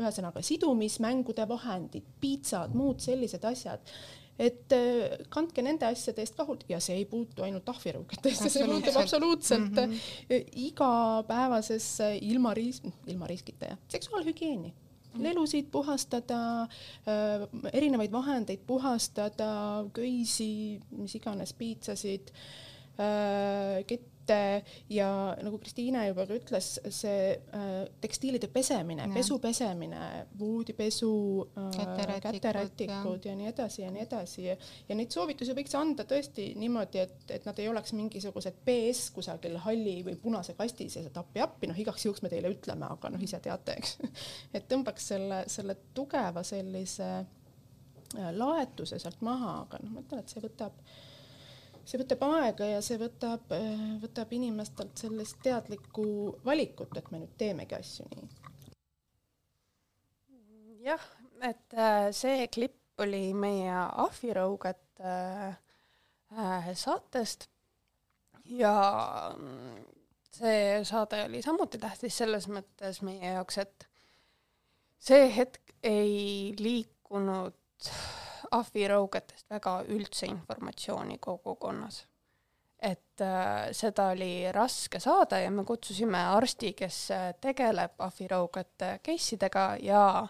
[0.00, 3.92] ühesõnaga sidumismängude vahendid, piitsad, muud sellised asjad.
[4.38, 8.66] Et äh, kandke nende asjade eest ka hoolt ja see ei puutu ainult ahvirõugetesse, see
[8.68, 9.72] puutub absoluutselt.
[9.72, 10.52] mm -hmm.
[10.68, 14.74] igapäevasesse ilma riis-, ilma riskita jah, seksuaalhügieeni
[15.16, 16.68] lelusid puhastada,
[17.08, 22.32] äh, erinevaid vahendeid puhastada, köisi, mis iganes, piitsasid,
[22.98, 23.84] äh,
[24.28, 31.12] kette ja nagu Kristiine juba ka ütles, see äh, tekstiilide pesemine, pesu pesemine, voodipesu,
[31.76, 33.32] käterätikud ja.
[33.32, 34.44] ja nii edasi ja nii edasi.
[34.44, 34.56] Ja,
[34.88, 39.58] ja neid soovitusi võiks anda tõesti niimoodi, et, et nad ei oleks mingisugused BS kusagil
[39.64, 43.24] halli või punase kasti sees, et appi-appi, noh, igaks juhuks me teile ütleme, aga noh,
[43.24, 43.98] ise teate, eks.
[44.56, 47.08] Et tõmbaks selle, selle tugeva sellise
[48.34, 50.76] laetuse sealt maha, aga noh, ma ütlen, et see võtab
[51.88, 53.52] see võtab aega ja see võtab,
[54.02, 56.04] võtab inimestelt sellist teadlikku
[56.44, 58.26] valikut, et me nüüd teemegi asju nii.
[60.84, 61.06] jah,
[61.48, 63.72] et äh, see klipp oli meie
[64.04, 65.54] ahvirõuget äh,
[66.34, 67.48] äh, saatest
[68.48, 68.74] ja
[69.36, 69.84] mm,
[70.38, 73.88] see saade oli samuti tähtis selles mõttes meie jaoks, et
[74.98, 77.56] see hetk ei liikunud
[78.50, 82.06] ahvirõugetest väga üldse informatsiooni kogukonnas.
[82.78, 89.34] et äh, seda oli raske saada ja me kutsusime arsti, kes äh, tegeleb ahvirõugete case
[89.34, 90.28] idega ja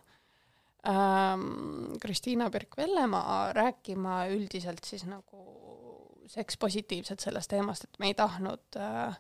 [0.89, 5.45] ähm, Kristiina Birk-Vellemaa rääkima üldiselt siis nagu
[6.29, 9.19] sekspositiivselt sellest teemast, et me ei tahtnud äh,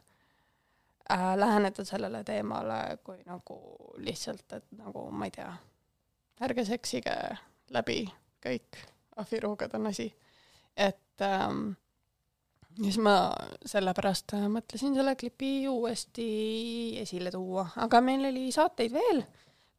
[1.10, 3.58] äh, läheneda sellele teemale kui nagu
[3.96, 5.52] lihtsalt, et nagu ma ei tea,
[6.44, 7.16] ärge seksige
[7.74, 8.02] läbi
[8.44, 8.78] kõik
[9.18, 10.12] ahviroogad on asi.
[10.76, 11.72] et ähm,
[12.82, 13.16] siis ma
[13.66, 16.28] sellepärast mõtlesin selle klipi uuesti
[17.02, 19.24] esile tuua, aga meil oli saateid veel,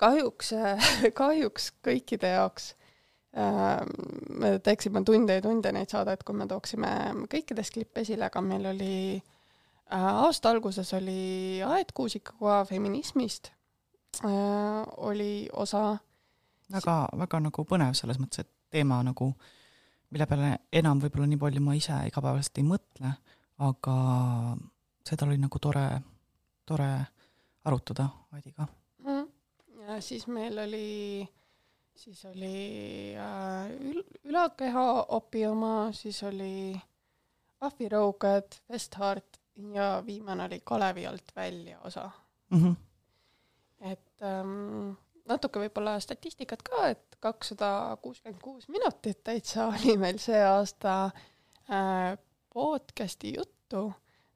[0.01, 0.53] kahjuks,
[1.22, 2.74] kahjuks kõikide jaoks
[3.38, 3.93] ähm,
[4.41, 6.91] me teeksime tunde ja tunde neid saadeid, kui me tooksime
[7.32, 13.53] kõikidest klippe esile, aga meil oli äh, aasta alguses oli Aet Kuusikaga feminismist
[14.26, 15.97] äh, oli osa
[16.74, 19.32] väga, väga nagu põnev selles mõttes, et teema nagu,
[20.14, 20.52] mille peale
[20.82, 23.14] enam võib-olla nii palju ma ise igapäevaselt ei mõtle,
[23.66, 23.96] aga
[25.06, 25.88] seda oli nagu tore,
[26.66, 26.92] tore
[27.68, 28.08] arutada
[28.38, 28.68] Aidiga
[29.06, 29.26] mm..
[29.88, 31.26] ja siis meil oli,
[31.98, 32.54] siis oli
[33.18, 34.86] äh, ül-, ülakeha
[35.18, 36.74] opi oma, siis oli
[37.66, 39.40] ahvirõugad, Westhart
[39.74, 42.10] ja viimane oli Kalevi alt välja osa
[42.50, 42.64] mm.
[42.64, 42.76] -hmm.
[43.92, 44.92] et ähm,
[45.30, 50.96] natuke võib-olla statistikat ka, et kakssada kuuskümmend kuus minutit täitsa oli meil see aasta
[51.70, 52.18] äh,
[52.54, 53.90] podcast'i juttu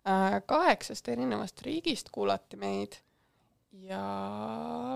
[0.07, 0.41] äh,.
[0.45, 2.99] kaheksast erinevast riigist kuulati meid
[3.87, 4.03] ja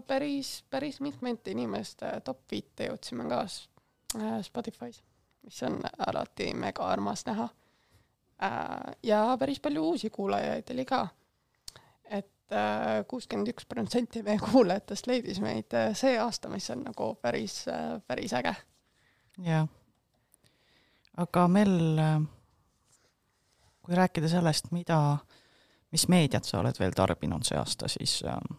[0.08, 5.02] päris, päris mitmete inimeste top viite jõudsime ka äh, Spotify's,
[5.44, 7.50] mis on alati mega armas näha
[8.44, 8.98] äh,.
[9.04, 11.08] ja päris palju uusi kuulajaid oli ka.
[12.06, 12.32] et
[13.08, 17.98] kuuskümmend üks protsenti meie kuulajatest leidis meid äh, see aasta, mis on nagu päris, äh,
[18.08, 18.56] päris äge.
[19.44, 19.68] jah.
[21.18, 21.76] aga Mel,
[23.82, 25.18] kui rääkida sellest, mida,
[25.92, 28.58] mis meediat sa oled veel tarbinud see aasta, siis mm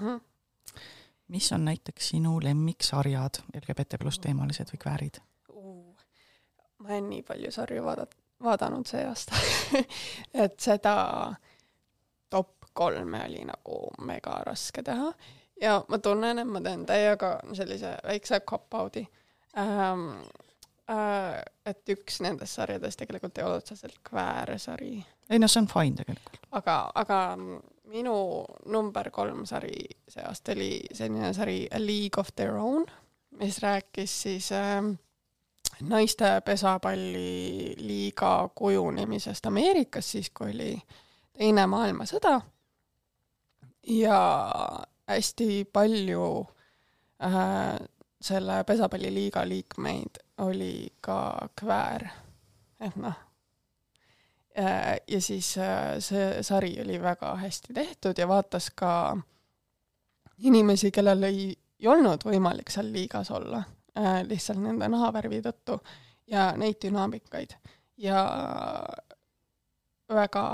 [0.00, 0.20] -hmm.
[1.28, 5.18] mis on näiteks sinu lemmiksarjad LGBT pluss teemalised või kväärid
[5.48, 5.96] uh,?
[6.78, 9.34] ma olen nii palju sarju vaadat-, vaadanud see aasta
[10.44, 10.94] et seda
[12.30, 15.12] top kolme oli nagu mega raske teha
[15.60, 19.06] ja ma tunnen, et ma teen täiega sellise väikse cop-out'i
[19.58, 20.10] ähm,.
[20.86, 25.00] Äh, et üks nendest sarjadest tegelikult ei ole otseselt kväärsari.
[25.30, 26.36] ei noh, see on fine tegelikult.
[26.54, 27.16] aga, aga
[27.90, 28.14] minu
[28.70, 32.86] number kolm sari see aasta oli selline sari A League of Their Own,
[33.40, 34.78] mis rääkis siis äh,
[35.80, 40.82] naiste pesapalliliiga kujunemisest Ameerikas siis, kui oli
[41.36, 42.40] Teine maailmasõda.
[43.86, 44.20] Ja
[45.08, 46.46] hästi palju
[47.22, 47.76] äh,
[48.20, 52.08] selle pesapalliliiga liikmeid oli ka kväär,
[52.80, 53.14] et noh,
[55.08, 59.16] ja siis äh, see sari oli väga hästi tehtud ja vaatas ka
[60.38, 61.48] inimesi, kellel ei,
[61.80, 63.62] ei olnud võimalik seal liigas olla,
[63.98, 65.78] äh, lihtsalt nende nahavärvi tõttu
[66.26, 67.56] ja neid dünaamikaid.
[67.96, 68.22] Ja
[70.08, 70.44] väga,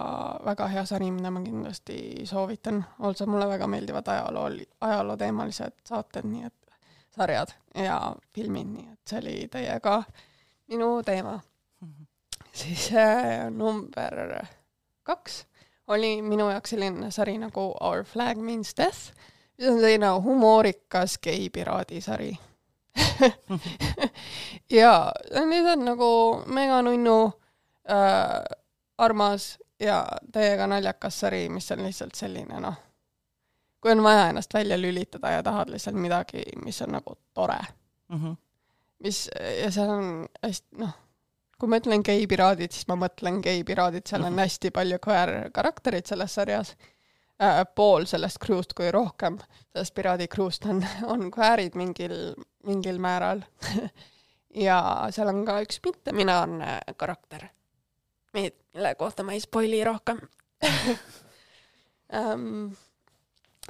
[0.45, 2.85] väga hea sari, mida ma kindlasti soovitan.
[2.99, 4.51] also mulle väga meeldivad ajaloo,
[4.81, 6.55] ajalooteemalised saated, nii et
[7.17, 10.03] sarjad ja filmid, nii et see oli täiega
[10.69, 11.41] minu teema
[11.81, 11.89] mm.
[11.89, 12.07] -hmm.
[12.53, 14.47] siis äh, number
[15.03, 15.47] kaks
[15.87, 19.13] oli minu jaoks selline sari nagu Our Flag Means Death,
[19.59, 22.39] mis on selline humoorikas geipiraadisari
[24.81, 27.33] ja see on lihtsalt nagu meganunnu
[27.91, 28.62] äh,
[29.03, 32.79] armas ja täiega naljakas sari, mis on lihtsalt selline noh,
[33.83, 37.59] kui on vaja ennast välja lülitada ja tahad lihtsalt midagi, mis on nagu tore
[38.09, 38.19] mm.
[38.19, 38.37] -hmm.
[38.99, 39.31] mis,
[39.63, 40.95] ja seal on hästi, noh,
[41.59, 44.43] kui ma ütlen geipiraadid, siis ma mõtlen geipiraadid, seal on mhm.
[44.43, 46.77] hästi palju queer karakterid selles sarjas
[47.43, 47.65] äh,.
[47.75, 49.39] pool sellest crew'st kui rohkem,
[49.73, 52.35] sellest piraadi crew'st on, on queerid mingil,
[52.67, 53.43] mingil määral
[54.67, 54.79] ja
[55.11, 57.49] seal on ka üks mitteminaarne karakter
[58.33, 60.21] mille kohta ma ei spoili rohkem.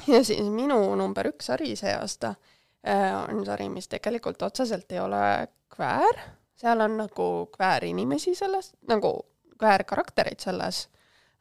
[0.08, 4.98] Ja siis minu number üks sari see aasta uh, on sari, mis tegelikult otseselt ei
[4.98, 6.22] ole kväär,
[6.58, 9.12] seal on nagu kväär inimesi selles, nagu
[9.58, 10.86] kväär karaktereid selles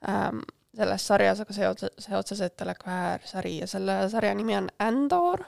[0.08, 0.44] um,,
[0.76, 3.58] selles sarjas, aga see otse, see otseselt ei ole kväär sari.
[3.64, 5.44] Ja selle sarja nimi on Andor,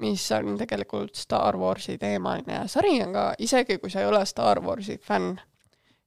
[0.00, 4.98] mis on tegelikult Star Warsi teemaline sari, aga isegi kui sa ei ole Star Warsi
[4.98, 5.38] fänn,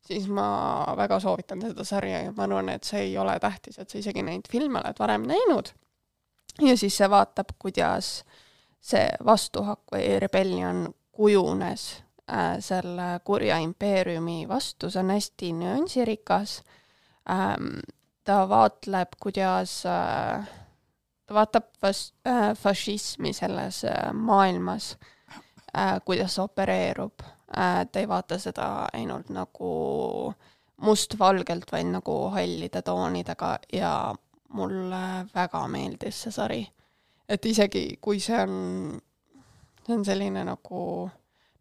[0.07, 3.89] siis ma väga soovitan seda sarja ja ma arvan, et see ei ole tähtis, et
[3.89, 5.73] sa isegi neid filme oled varem näinud.
[6.61, 8.23] ja siis see vaatab, kuidas
[8.83, 16.61] see vastuhakk või rebellion kujunes äh, selle kurja impeeriumi vastu, see on hästi nüansirikas
[17.29, 17.79] ähm,.
[18.23, 20.47] ta vaatleb, kuidas äh,
[21.25, 24.97] ta vaatab fas- äh,, fašismi selles äh, maailmas
[25.75, 27.23] äh,, kuidas see opereerub
[27.57, 30.33] et ei vaata seda ainult nagu
[30.83, 34.13] mustvalgelt, vaid nagu hallide toonidega ja
[34.53, 35.03] mulle
[35.35, 36.63] väga meeldis see sari.
[37.29, 38.55] et isegi, kui see on,
[39.85, 41.09] see on selline nagu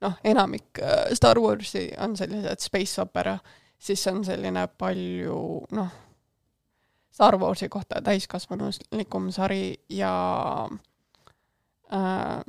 [0.03, 3.37] noh, enamik äh, Star Warsi on sellised space opera,
[3.79, 5.39] siis see on selline palju
[5.79, 5.93] noh,
[7.13, 10.13] Star Warsi kohta täiskasvanulikum sari ja
[11.93, 12.43] äh,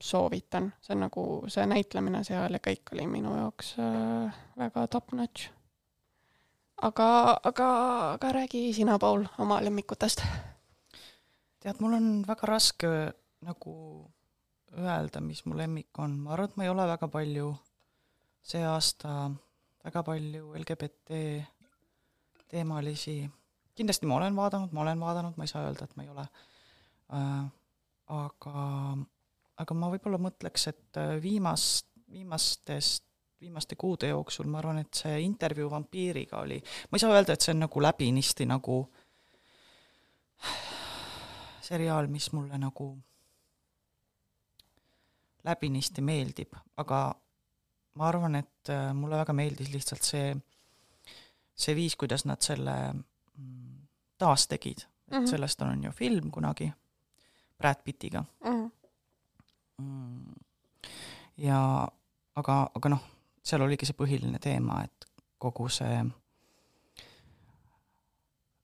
[0.00, 1.22] soovitan, see on nagu
[1.52, 5.48] see näitlemine seal ja kõik oli minu jaoks äh, väga top-notch.
[6.82, 7.08] aga,
[7.44, 7.68] aga,
[8.16, 10.22] aga räägi sina, Paul, oma lemmikutest.
[11.60, 12.92] tead, mul on väga raske
[13.46, 13.76] nagu
[14.76, 17.54] öelda, mis mu lemmik on, ma arvan, et ma ei ole väga palju
[18.46, 19.30] see aasta
[19.86, 21.18] väga palju LGBT
[22.50, 23.20] teemalisi,
[23.74, 26.26] kindlasti ma olen vaadanud, ma olen vaadanud, ma ei saa öelda, et ma ei ole
[27.16, 27.44] äh,,
[28.06, 28.64] aga
[29.62, 33.04] aga ma võib-olla mõtleks, et äh, viimast, viimastest,
[33.40, 36.58] viimaste kuude jooksul ma arvan, et see intervjuu vampiiriga oli,
[36.90, 38.80] ma ei saa öelda, et see on nagu läbinisti nagu
[41.68, 42.90] seriaal, mis mulle nagu
[45.46, 47.00] läbinisti meeldib, aga
[47.96, 50.30] ma arvan, et äh, mulle väga meeldis lihtsalt see,
[51.56, 53.86] see viis, kuidas nad selle mm,
[54.18, 55.30] taas tegid, et -hmm.
[55.30, 56.72] sellest on ju film kunagi
[57.58, 58.50] Brad Pittiga mm.
[58.50, 58.70] -hmm Mm.
[61.36, 61.88] Ja
[62.36, 63.02] aga, aga noh,
[63.44, 65.08] seal oligi see põhiline teema, et
[65.38, 65.98] kogu see,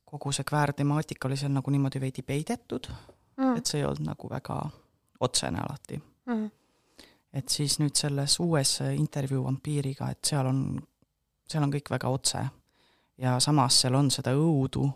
[0.08, 2.88] kogu see kväärtemaatika oli seal nagu niimoodi veidi peidetud
[3.36, 4.58] mm., et see ei olnud nagu väga
[5.22, 6.00] otsene alati.
[6.26, 6.50] Mm..
[7.32, 10.60] et siis nüüd selles uues intervjuu vampiiriga, et seal on,
[11.48, 12.42] seal on kõik väga otse.
[13.18, 14.86] Ja samas seal on seda õudu,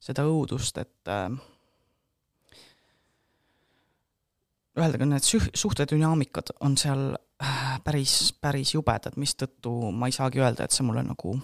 [0.00, 1.28] seda õudust, et äh,
[4.74, 7.12] ühesõnaga, need suhtedünaamikad on seal
[7.42, 11.36] äh, päris, päris jubedad, mistõttu ma ei saagi öelda, et see mulle nagu,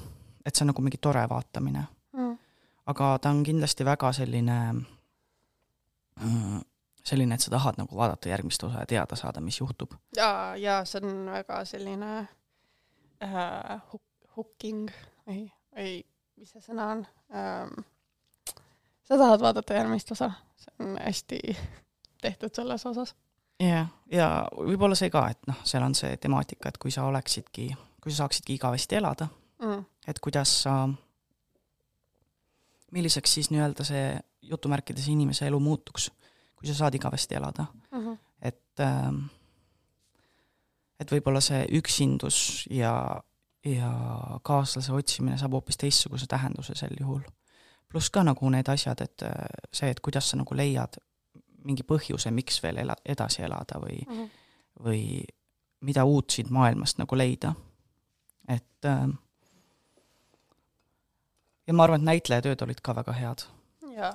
[0.45, 1.85] et see on nagu mingi tore vaatamine
[2.17, 2.35] mm..
[2.91, 4.59] aga ta on kindlasti väga selline,
[6.25, 6.59] äh,
[7.07, 9.95] selline, et sa tahad nagu vaadata järgmist osa ja teada saada, mis juhtub.
[10.17, 12.13] ja, ja see on väga selline
[13.23, 14.91] äh, huk-, hooking
[15.27, 16.01] või, või
[16.41, 17.87] mis see sõna on ähm,?
[19.07, 21.41] sa tahad vaadata järgmist osa, see on hästi
[22.21, 23.15] tehtud selles osas.
[23.61, 27.71] jah ja võib-olla see ka, et noh, seal on see temaatika, et kui sa oleksidki,
[28.01, 29.29] kui sa saaksidki igavesti elada
[29.63, 30.75] mm., et kuidas sa,
[32.93, 34.07] milliseks siis nii-öelda see
[34.51, 36.11] jutumärkides inimese elu muutuks,
[36.57, 37.99] kui sa saad igavesti elada mm.
[37.99, 38.17] -hmm.
[38.43, 39.13] et äh,
[41.01, 42.95] et võib-olla see üksindus ja,
[43.65, 43.91] ja
[44.47, 47.23] kaaslase otsimine saab hoopis teistsuguse tähenduse sel juhul.
[47.89, 49.33] pluss ka nagu need asjad, et äh,
[49.73, 51.01] see, et kuidas sa nagu leiad
[51.65, 54.31] mingi põhjuse, miks veel ela-, edasi elada või mm, -hmm.
[54.85, 55.03] või
[55.81, 57.55] mida uut siit maailmast nagu leida.
[58.49, 59.09] et äh,
[61.67, 63.47] ja ma arvan, et näitlejatööd olid ka väga head.
[63.95, 64.13] jaa,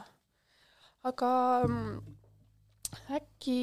[1.08, 1.32] aga
[1.68, 2.16] mm,
[3.20, 3.60] äkki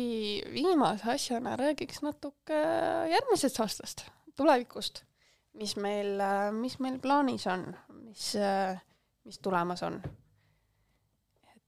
[0.52, 2.58] viimase asjana räägiks natuke
[3.12, 4.06] järgmisest aastast,
[4.36, 5.04] tulevikust,
[5.58, 6.20] mis meil,
[6.56, 7.66] mis meil plaanis on,
[8.06, 8.32] mis,
[9.24, 10.00] mis tulemas on?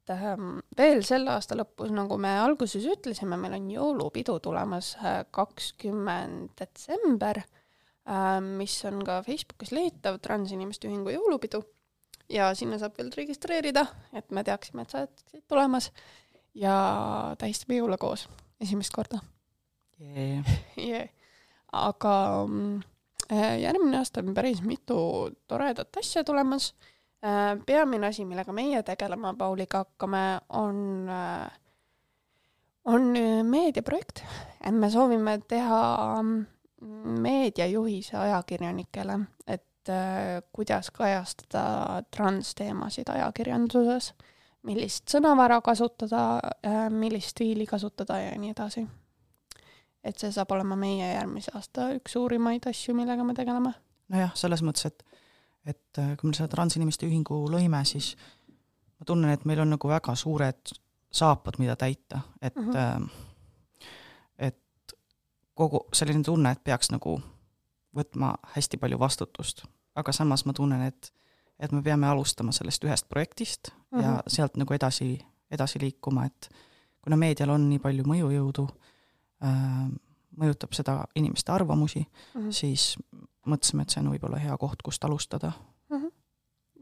[0.04, 4.94] Et ähm, veel selle aasta lõpus, nagu me alguses ütlesime, meil on jõulupidu tulemas
[5.32, 7.40] kakskümmend detsember,
[8.58, 11.62] mis on ka Facebookis leitav, Transinimeste Ühingu jõulupidu
[12.28, 15.90] ja sinna saab veel registreerida, et me teaksime, et sa oled tulemas
[16.54, 16.74] ja
[17.40, 18.28] tähistame jõule koos
[18.62, 19.20] esimest korda
[20.00, 20.44] yeah..
[20.78, 21.08] Yeah.
[21.72, 22.14] aga
[22.46, 22.82] mm,
[23.32, 24.96] äh, järgmine aasta on päris mitu
[25.50, 26.72] toredat asja tulemas.
[27.24, 31.50] Äh, peamine asi, millega meie tegelema Pauliga hakkame, on, äh,
[32.84, 33.14] on
[33.48, 34.24] meediaprojekt.
[34.60, 36.44] et me soovime teha mm,
[37.24, 39.62] meediajuhise ajakirjanikele, et
[40.52, 44.14] kuidas kajastada transteemasid ajakirjanduses
[44.64, 46.24] millist sõnavara kasutada,
[46.64, 48.86] äh, millist stiili kasutada ja nii edasi.
[50.04, 53.72] et see saab olema meie järgmise aasta üks suurimaid asju, millega me tegeleme.
[54.12, 55.04] nojah, selles mõttes, et,
[55.66, 58.14] et äh, kui me selle transinimeste ühingu lõime, siis
[58.98, 60.74] ma tunnen, et meil on nagu väga suured
[61.14, 63.08] saapad, mida täita, et mm, -hmm.
[64.38, 64.96] et
[65.54, 67.20] kogu selline tunne, et peaks nagu
[67.96, 71.12] võtma hästi palju vastutust, aga samas ma tunnen, et
[71.58, 74.02] et me peame alustama sellest ühest projektist mm -hmm.
[74.02, 74.20] ja mhm.
[74.26, 76.48] sealt nagu edasi, edasi liikuma, et
[77.02, 78.68] kuna meedial on nii palju mõjujõudu
[79.44, 79.90] äh,,
[80.40, 82.50] mõjutab seda inimeste arvamusi mm, -hmm.
[82.52, 82.96] siis
[83.46, 85.52] mõtlesime, et see on võib-olla hea koht, kust alustada
[85.90, 85.96] mm.
[85.96, 86.12] -hmm.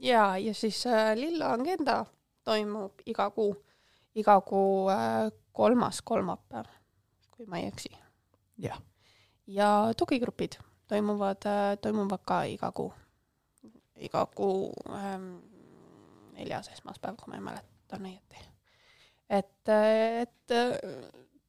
[0.07, 2.05] ja, ja siis äh, Lilla Agenda
[2.45, 3.57] toimub iga kuu,
[4.15, 6.67] iga kuu äh, kolmas kolmapäev,
[7.31, 7.91] kui ma ei eksi.
[8.59, 8.83] jah.
[9.47, 10.53] ja tugigrupid
[10.87, 12.93] toimuvad äh,, toimuvad ka iga kuu
[13.97, 15.37] iga kuu ähm,
[16.33, 18.49] neljas esmaspäev, kui ma ei mäletan õieti.
[19.31, 20.55] et, et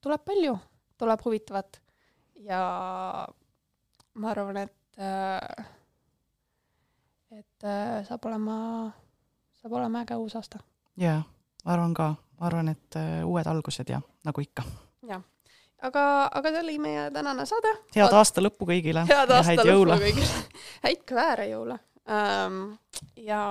[0.01, 0.57] tuleb palju,
[0.97, 1.82] tuleb huvitavat
[2.43, 3.27] ja
[4.13, 5.03] ma arvan, et,
[7.31, 7.67] et
[8.07, 8.57] saab olema,
[9.61, 10.61] saab olema äge uus aasta.
[10.99, 11.21] jaa,
[11.65, 14.65] ma arvan ka, ma arvan, et uued algused ja nagu ikka.
[15.09, 15.23] jah,
[15.81, 17.73] aga, aga see oli meie tänane saade.
[17.95, 19.05] head aasta lõppu kõigile.
[19.09, 20.31] head aasta lõppu kõigile
[20.87, 21.79] häid kvääre jõule
[22.09, 22.63] ähm,.
[23.15, 23.43] ja.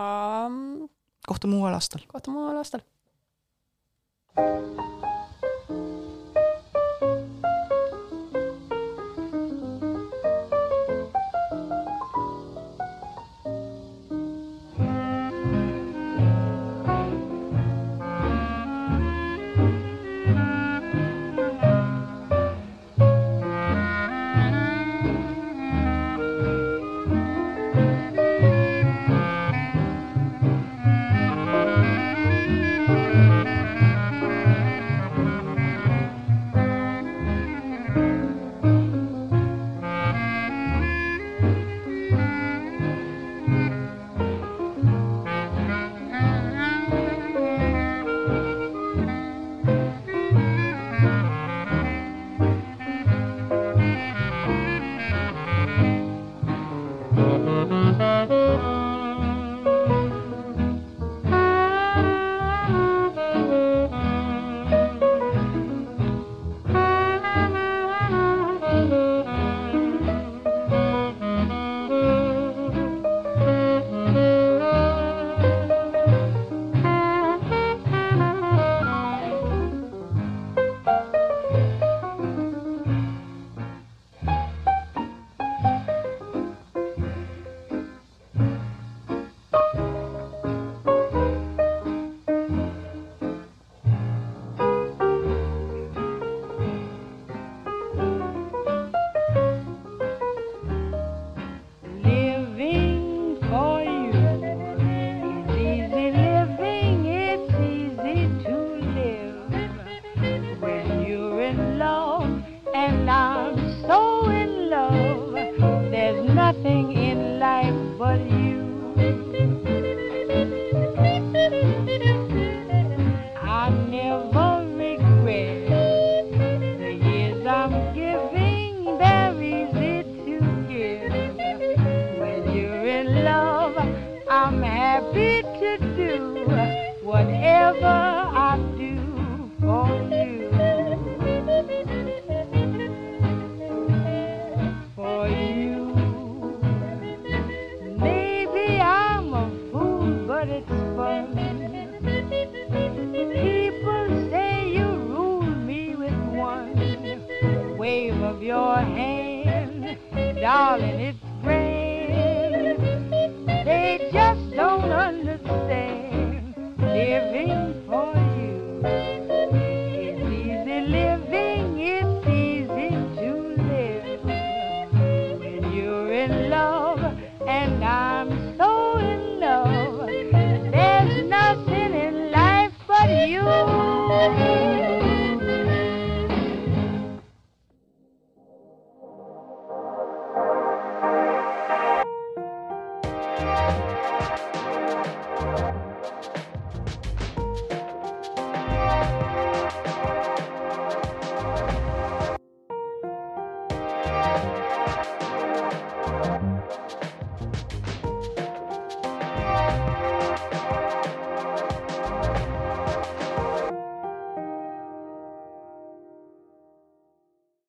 [1.26, 2.04] kohtume uuel aastal.
[2.12, 2.84] kohtume uuel aastal.